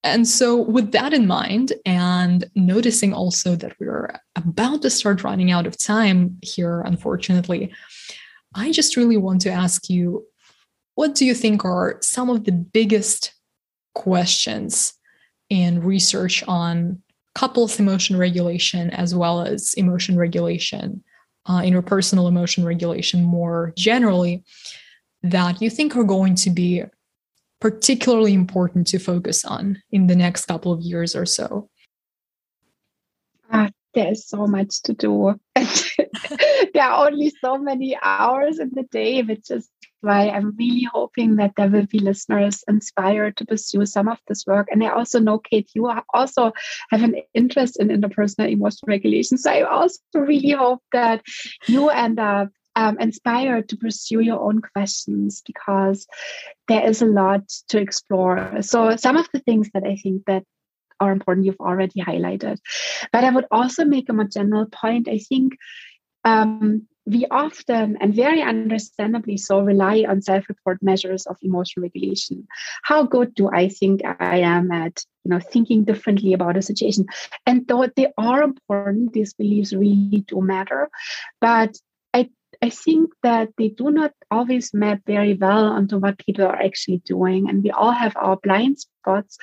and 0.03 0.27
so 0.27 0.61
with 0.61 0.91
that 0.91 1.13
in 1.13 1.27
mind 1.27 1.73
and 1.85 2.49
noticing 2.55 3.13
also 3.13 3.55
that 3.55 3.75
we're 3.79 4.09
about 4.35 4.81
to 4.81 4.89
start 4.89 5.23
running 5.23 5.51
out 5.51 5.67
of 5.67 5.77
time 5.77 6.37
here 6.41 6.81
unfortunately 6.81 7.73
i 8.55 8.71
just 8.71 8.95
really 8.95 9.17
want 9.17 9.41
to 9.41 9.51
ask 9.51 9.89
you 9.89 10.25
what 10.95 11.15
do 11.15 11.25
you 11.25 11.33
think 11.33 11.65
are 11.65 11.97
some 12.01 12.29
of 12.29 12.45
the 12.45 12.51
biggest 12.51 13.33
questions 13.93 14.93
and 15.49 15.83
research 15.83 16.43
on 16.47 17.01
couples 17.35 17.79
emotion 17.79 18.17
regulation 18.17 18.89
as 18.91 19.15
well 19.15 19.41
as 19.41 19.73
emotion 19.75 20.17
regulation, 20.17 21.03
uh, 21.45 21.59
interpersonal 21.59 22.27
emotion 22.27 22.63
regulation 22.63 23.23
more 23.23 23.73
generally, 23.75 24.43
that 25.23 25.61
you 25.61 25.69
think 25.69 25.95
are 25.95 26.03
going 26.03 26.35
to 26.35 26.49
be 26.49 26.83
particularly 27.59 28.33
important 28.33 28.85
to 28.87 28.99
focus 28.99 29.45
on 29.45 29.81
in 29.91 30.07
the 30.07 30.15
next 30.15 30.45
couple 30.45 30.71
of 30.73 30.81
years 30.81 31.15
or 31.15 31.25
so? 31.25 31.69
Uh, 33.49 33.69
there's 33.93 34.27
so 34.27 34.47
much 34.47 34.81
to 34.81 34.93
do. 34.93 35.39
there 35.55 36.83
are 36.83 37.07
only 37.07 37.31
so 37.41 37.57
many 37.57 37.97
hours 38.01 38.59
in 38.59 38.71
the 38.73 38.83
day, 38.91 39.21
which 39.21 39.49
is 39.49 39.69
why 40.03 40.29
I'm 40.29 40.55
really 40.57 40.87
hoping 40.91 41.37
that 41.37 41.53
there 41.55 41.69
will 41.69 41.85
be 41.85 41.99
listeners 41.99 42.63
inspired 42.67 43.37
to 43.37 43.45
pursue 43.45 43.85
some 43.85 44.07
of 44.07 44.19
this 44.27 44.45
work. 44.45 44.67
And 44.71 44.83
I 44.83 44.89
also 44.89 45.19
know, 45.19 45.39
Kate, 45.39 45.69
you 45.73 45.91
also 46.13 46.51
have 46.91 47.03
an 47.03 47.15
interest 47.33 47.79
in 47.79 47.87
interpersonal 47.87 48.51
emotional 48.51 48.87
regulation. 48.87 49.37
So 49.37 49.51
I 49.51 49.61
also 49.61 49.99
really 50.15 50.51
hope 50.51 50.81
that 50.91 51.23
you 51.67 51.89
end 51.89 52.19
up 52.19 52.49
um, 52.75 52.97
inspired 52.99 53.69
to 53.69 53.77
pursue 53.77 54.19
your 54.19 54.39
own 54.39 54.61
questions 54.61 55.41
because 55.45 56.07
there 56.67 56.87
is 56.87 57.01
a 57.01 57.05
lot 57.05 57.47
to 57.69 57.79
explore. 57.79 58.61
So 58.61 58.95
some 58.95 59.17
of 59.17 59.27
the 59.31 59.39
things 59.39 59.69
that 59.73 59.83
I 59.83 59.95
think 59.95 60.23
that 60.25 60.43
are 60.99 61.11
important 61.11 61.45
you've 61.45 61.59
already 61.59 62.01
highlighted. 62.01 62.57
But 63.11 63.23
I 63.23 63.29
would 63.29 63.45
also 63.51 63.85
make 63.85 64.09
a 64.09 64.13
more 64.13 64.25
general 64.25 64.65
point. 64.65 65.07
I 65.07 65.19
think 65.19 65.57
um, 66.23 66.87
we 67.05 67.25
often 67.29 67.97
and 67.99 68.15
very 68.15 68.41
understandably 68.41 69.35
so 69.35 69.59
rely 69.59 70.05
on 70.07 70.21
self-report 70.21 70.81
measures 70.81 71.25
of 71.25 71.37
emotional 71.41 71.83
regulation 71.83 72.47
how 72.83 73.03
good 73.03 73.33
do 73.35 73.49
i 73.51 73.67
think 73.67 74.01
i 74.19 74.37
am 74.37 74.71
at 74.71 75.03
you 75.25 75.29
know 75.31 75.39
thinking 75.39 75.83
differently 75.83 76.33
about 76.33 76.57
a 76.57 76.61
situation 76.61 77.05
and 77.45 77.67
though 77.67 77.85
they 77.95 78.07
are 78.17 78.41
important 78.41 79.11
these 79.11 79.33
beliefs 79.33 79.73
really 79.73 80.23
do 80.27 80.41
matter 80.41 80.89
but 81.41 81.75
i 82.13 82.29
I 82.61 82.69
think 82.69 83.11
that 83.23 83.49
they 83.57 83.69
do 83.69 83.91
not 83.91 84.11
always 84.31 84.73
map 84.73 85.01
very 85.05 85.33
well 85.33 85.65
onto 85.65 85.97
what 85.97 86.17
people 86.17 86.45
are 86.45 86.61
actually 86.61 87.01
doing. 87.05 87.49
And 87.49 87.61
we 87.61 87.71
all 87.71 87.91
have 87.91 88.15
our 88.15 88.37
blind 88.37 88.79
spots, 88.79 89.37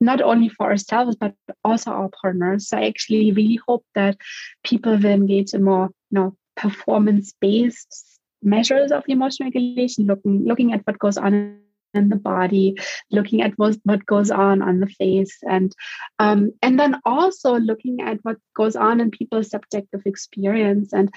not 0.00 0.20
only 0.20 0.48
for 0.48 0.66
ourselves, 0.66 1.14
but 1.14 1.34
also 1.64 1.92
our 1.92 2.10
partners. 2.20 2.68
So 2.68 2.78
I 2.78 2.86
actually 2.86 3.30
really 3.30 3.60
hope 3.66 3.84
that 3.94 4.16
people 4.64 4.96
will 4.96 5.06
engage 5.06 5.54
in 5.54 5.62
more, 5.62 5.90
you 6.14 6.20
know, 6.20 6.36
performance-based 6.56 8.20
measures 8.42 8.92
of 8.92 9.02
emotional 9.08 9.48
regulation, 9.48 10.06
looking 10.06 10.44
looking 10.44 10.72
at 10.72 10.82
what 10.84 10.98
goes 10.98 11.16
on 11.16 11.58
in 11.94 12.08
the 12.08 12.16
body, 12.16 12.76
looking 13.10 13.42
at 13.42 13.52
what, 13.56 13.76
what 13.84 14.04
goes 14.06 14.30
on 14.30 14.62
on 14.62 14.80
the 14.80 14.86
face, 14.86 15.36
and 15.42 15.72
um, 16.20 16.52
and 16.62 16.78
then 16.78 17.00
also 17.04 17.58
looking 17.58 18.00
at 18.00 18.18
what 18.22 18.36
goes 18.54 18.76
on 18.76 19.00
in 19.00 19.10
people's 19.10 19.50
subjective 19.50 20.02
experience 20.06 20.92
and 20.92 21.12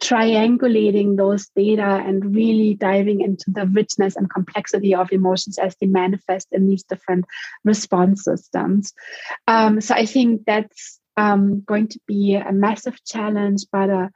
triangulating 0.00 1.16
those 1.16 1.48
data 1.56 2.02
and 2.06 2.34
really 2.34 2.74
diving 2.74 3.20
into 3.20 3.46
the 3.48 3.66
richness 3.66 4.14
and 4.14 4.30
complexity 4.30 4.94
of 4.94 5.10
emotions 5.12 5.58
as 5.58 5.74
they 5.80 5.88
manifest 5.88 6.46
in 6.52 6.68
these 6.68 6.84
different 6.84 7.24
response 7.64 8.24
systems. 8.24 8.92
Um, 9.48 9.80
so 9.80 9.94
I 9.94 10.06
think 10.06 10.42
that's 10.46 11.00
um, 11.18 11.62
going 11.66 11.88
to 11.88 12.00
be 12.06 12.36
a 12.36 12.52
massive 12.52 13.04
challenge, 13.04 13.66
but 13.72 13.90
a 13.90 14.10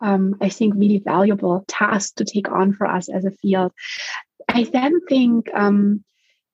um, 0.00 0.36
I 0.40 0.48
think 0.48 0.74
really 0.76 0.98
valuable 0.98 1.64
task 1.66 2.16
to 2.16 2.24
take 2.24 2.50
on 2.50 2.72
for 2.72 2.86
us 2.86 3.08
as 3.08 3.24
a 3.24 3.32
field. 3.32 3.72
I 4.48 4.62
then 4.62 5.00
think 5.08 5.52
um, 5.52 6.04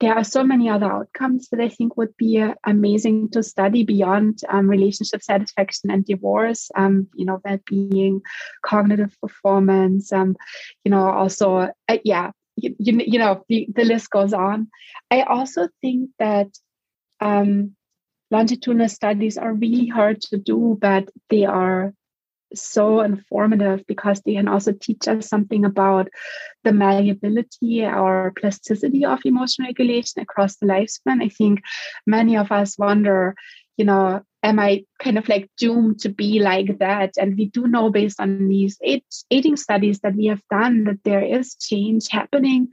there 0.01 0.15
are 0.15 0.25
so 0.25 0.43
many 0.43 0.69
other 0.69 0.91
outcomes 0.91 1.49
that 1.51 1.61
I 1.61 1.69
think 1.69 1.97
would 1.97 2.17
be 2.17 2.41
uh, 2.41 2.55
amazing 2.65 3.31
to 3.31 3.43
study 3.43 3.85
beyond 3.85 4.41
um, 4.49 4.67
relationship 4.69 5.23
satisfaction 5.23 5.91
and 5.91 6.05
divorce. 6.05 6.71
Um, 6.75 7.09
you 7.15 7.27
know, 7.27 7.41
that 7.45 7.65
being 7.65 8.23
cognitive 8.65 9.15
performance. 9.21 10.13
Um, 10.13 10.37
you 10.85 10.91
know, 10.91 11.07
also, 11.09 11.69
uh, 11.89 11.99
yeah, 12.03 12.33
you, 12.57 12.75
you, 12.79 13.01
you, 13.07 13.19
know, 13.19 13.45
the, 13.49 13.69
the 13.75 13.85
list 13.85 14.11
goes 14.11 14.33
on. 14.33 14.69
I 15.11 15.23
also 15.23 15.69
think 15.83 16.11
that 16.19 16.49
um, 17.21 17.77
longitudinal 18.31 18.89
studies 18.89 19.39
are 19.39 19.53
really 19.53 19.87
hard 19.87 20.21
to 20.23 20.37
do, 20.37 20.77
but 20.81 21.09
they 21.31 21.45
are 21.45 21.93
so 22.55 23.01
informative 23.01 23.85
because 23.87 24.21
they 24.23 24.35
can 24.35 24.49
also 24.49 24.73
teach 24.73 25.09
us 25.09 25.29
something 25.29 25.65
about 25.65 26.09
the 26.63 26.73
malleability 26.73 27.85
or 27.85 28.33
plasticity 28.39 29.05
of 29.05 29.21
emotion 29.25 29.65
regulation 29.65 30.23
across 30.23 30.57
the 30.57 30.67
lifespan. 30.67 31.23
I 31.23 31.29
think 31.29 31.63
many 32.07 32.37
of 32.37 32.53
us 32.53 32.79
wonder, 32.79 33.35
you 33.77 33.85
know, 33.85 34.23
am 34.43 34.61
I 34.61 34.85
kind 35.01 35.19
of 35.19 35.29
like 35.29 35.51
doomed 35.57 36.01
to 36.01 36.09
be 36.11 36.39
like 36.39 36.79
that? 36.79 37.15
And 37.19 37.37
we 37.37 37.47
do 37.47 37.67
know 37.67 37.91
based 37.91 38.21
on 38.21 38.49
these 38.49 38.79
aging 39.31 39.57
studies 39.57 40.01
that 40.01 40.15
we 40.15 40.27
have 40.27 40.43
done 40.51 40.85
that 40.85 41.03
there 41.03 41.25
is 41.25 41.57
change 41.57 42.09
happening. 42.09 42.69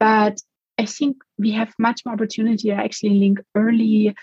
But 0.00 0.40
I 0.78 0.84
think 0.86 1.16
we 1.38 1.50
have 1.52 1.74
much 1.78 2.02
more 2.06 2.14
opportunity 2.14 2.68
to 2.68 2.74
actually 2.74 3.18
link 3.18 3.40
early 3.54 4.14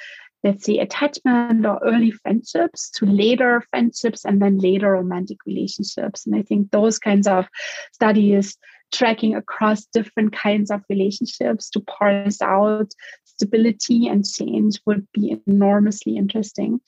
let's 0.45 0.63
say 0.63 0.77
attachment 0.77 1.65
or 1.65 1.79
early 1.83 2.11
friendships 2.11 2.91
to 2.91 3.05
later 3.05 3.63
friendships 3.71 4.23
and 4.23 4.39
then 4.41 4.59
later 4.59 4.91
romantic 4.91 5.39
relationships. 5.45 6.25
And 6.25 6.35
i 6.35 6.43
think 6.43 6.71
those 6.71 6.99
kinds 6.99 7.27
of 7.27 7.47
studies 7.91 8.55
tracking 8.93 9.35
across 9.35 9.85
different 9.87 10.31
kinds 10.31 10.69
of 10.69 10.81
relationships 10.89 11.69
to 11.71 11.79
parse 11.79 12.41
out 12.41 12.91
stability 13.25 14.07
and 14.07 14.23
change 14.23 14.79
would 14.85 15.05
be 15.11 15.35
enormously 15.47 16.15
interesting. 16.15 16.79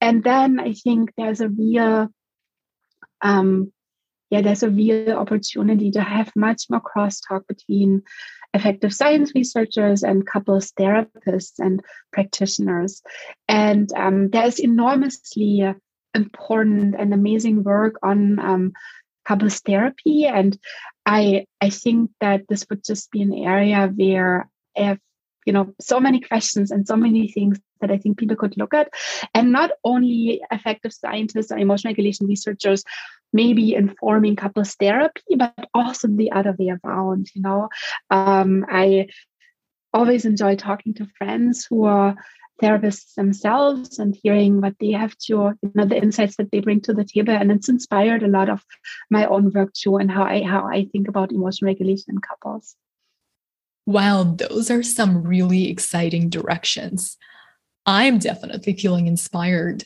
And 0.00 0.22
then 0.22 0.60
i 0.60 0.72
think 0.72 1.10
there's 1.16 1.40
a 1.40 1.48
real 1.48 2.08
um, 3.22 3.72
yeah, 4.30 4.42
there's 4.42 4.62
a 4.62 4.70
real 4.70 5.12
opportunity 5.12 5.90
to 5.90 6.00
have 6.00 6.30
much 6.36 6.62
more 6.70 6.80
crosstalk 6.80 7.46
between 7.48 8.02
affective 8.54 8.92
science 8.92 9.32
researchers 9.34 10.02
and 10.02 10.26
couples 10.26 10.72
therapists 10.72 11.58
and 11.58 11.82
practitioners. 12.12 13.02
And 13.48 13.90
um, 13.96 14.30
there's 14.30 14.58
enormously 14.58 15.72
important 16.14 16.96
and 16.98 17.14
amazing 17.14 17.62
work 17.62 17.94
on 18.02 18.38
um, 18.38 18.72
couples 19.24 19.60
therapy. 19.60 20.26
And 20.26 20.58
I 21.06 21.46
I 21.60 21.70
think 21.70 22.10
that 22.20 22.42
this 22.48 22.66
would 22.68 22.84
just 22.84 23.10
be 23.10 23.22
an 23.22 23.34
area 23.34 23.92
where 23.94 24.48
I 24.76 24.82
have 24.82 24.98
you 25.46 25.52
know 25.52 25.74
so 25.80 26.00
many 26.00 26.20
questions 26.20 26.70
and 26.70 26.86
so 26.86 26.96
many 26.96 27.28
things 27.28 27.58
that 27.80 27.90
I 27.90 27.96
think 27.96 28.18
people 28.18 28.36
could 28.36 28.56
look 28.56 28.74
at. 28.74 28.90
And 29.34 29.52
not 29.52 29.70
only 29.84 30.42
affective 30.50 30.92
scientists 30.92 31.50
or 31.50 31.58
emotional 31.58 31.92
regulation 31.92 32.26
researchers 32.26 32.84
maybe 33.32 33.74
informing 33.74 34.36
couples 34.36 34.74
therapy, 34.74 35.36
but 35.36 35.54
also 35.74 36.08
the 36.08 36.32
other 36.32 36.54
way 36.58 36.72
around. 36.84 37.28
You 37.34 37.42
know, 37.42 37.68
um, 38.10 38.66
I 38.68 39.08
always 39.92 40.24
enjoy 40.24 40.56
talking 40.56 40.94
to 40.94 41.08
friends 41.18 41.66
who 41.68 41.84
are 41.84 42.16
therapists 42.62 43.14
themselves 43.14 43.98
and 43.98 44.16
hearing 44.22 44.60
what 44.60 44.74
they 44.78 44.90
have 44.90 45.16
to, 45.16 45.52
you 45.62 45.72
know, 45.74 45.84
the 45.84 45.96
insights 45.96 46.36
that 46.36 46.50
they 46.52 46.60
bring 46.60 46.80
to 46.82 46.92
the 46.92 47.04
table. 47.04 47.32
And 47.32 47.50
it's 47.50 47.68
inspired 47.68 48.22
a 48.22 48.28
lot 48.28 48.48
of 48.48 48.62
my 49.10 49.26
own 49.26 49.50
work 49.50 49.72
too 49.72 49.96
and 49.96 50.10
how 50.10 50.24
I 50.24 50.42
how 50.42 50.66
I 50.66 50.86
think 50.92 51.08
about 51.08 51.32
emotion 51.32 51.66
regulation 51.66 52.06
in 52.10 52.18
couples. 52.18 52.76
Wow, 53.86 54.24
those 54.24 54.70
are 54.70 54.82
some 54.82 55.22
really 55.24 55.68
exciting 55.68 56.28
directions. 56.28 57.16
I'm 57.86 58.18
definitely 58.18 58.74
feeling 58.74 59.06
inspired 59.06 59.84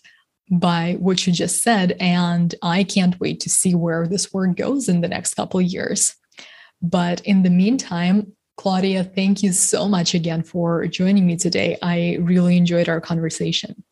by 0.51 0.97
what 0.99 1.27
you 1.27 1.33
just 1.33 1.63
said, 1.63 1.97
and 2.01 2.55
I 2.63 2.85
can't 2.85 3.19
wait 3.19 3.41
to 3.41 3.51
see 3.51 3.75
where 3.75 4.07
this 4.07 4.33
work 4.33 4.57
goes 4.57 4.89
in 4.89 5.01
the 5.01 5.09
next 5.09 5.35
couple 5.35 5.61
years. 5.61 6.15
But 6.83 7.21
in 7.23 7.43
the 7.43 7.51
meantime, 7.51 8.33
Claudia, 8.57 9.05
thank 9.05 9.43
you 9.43 9.53
so 9.53 9.89
much 9.89 10.15
again 10.15 10.43
for 10.43 10.87
joining 10.87 11.27
me 11.27 11.37
today. 11.37 11.77
I 11.83 12.19
really 12.21 12.57
enjoyed 12.57 12.89
our 12.89 13.01
conversation. 13.01 13.83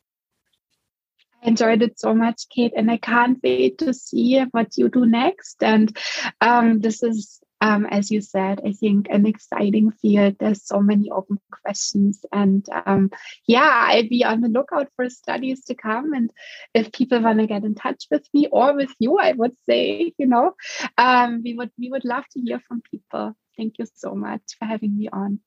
I 1.42 1.48
enjoyed 1.48 1.82
it 1.82 1.98
so 1.98 2.14
much, 2.14 2.48
Kate, 2.50 2.72
and 2.76 2.90
I 2.90 2.98
can't 2.98 3.38
wait 3.42 3.78
to 3.78 3.92
see 3.92 4.38
what 4.52 4.76
you 4.76 4.88
do 4.88 5.04
next. 5.06 5.62
And 5.62 5.96
um, 6.40 6.80
this 6.80 7.02
is 7.02 7.41
um, 7.62 7.86
as 7.86 8.10
you 8.10 8.20
said, 8.20 8.60
I 8.66 8.72
think 8.72 9.06
an 9.08 9.24
exciting 9.24 9.92
field. 9.92 10.34
There's 10.40 10.66
so 10.66 10.80
many 10.80 11.10
open 11.10 11.38
questions, 11.62 12.24
and 12.32 12.66
um, 12.86 13.12
yeah, 13.46 13.86
I'll 13.92 14.08
be 14.08 14.24
on 14.24 14.40
the 14.40 14.48
lookout 14.48 14.88
for 14.96 15.08
studies 15.08 15.64
to 15.66 15.76
come. 15.76 16.12
And 16.12 16.32
if 16.74 16.90
people 16.90 17.20
want 17.22 17.38
to 17.38 17.46
get 17.46 17.62
in 17.62 17.76
touch 17.76 18.06
with 18.10 18.26
me 18.34 18.48
or 18.50 18.74
with 18.74 18.90
you, 18.98 19.16
I 19.16 19.30
would 19.30 19.54
say, 19.64 20.12
you 20.18 20.26
know, 20.26 20.56
um, 20.98 21.42
we 21.44 21.54
would 21.54 21.70
we 21.78 21.88
would 21.88 22.04
love 22.04 22.24
to 22.32 22.40
hear 22.40 22.60
from 22.66 22.82
people. 22.90 23.36
Thank 23.56 23.78
you 23.78 23.86
so 23.94 24.16
much 24.16 24.42
for 24.58 24.64
having 24.64 24.98
me 24.98 25.08
on. 25.12 25.38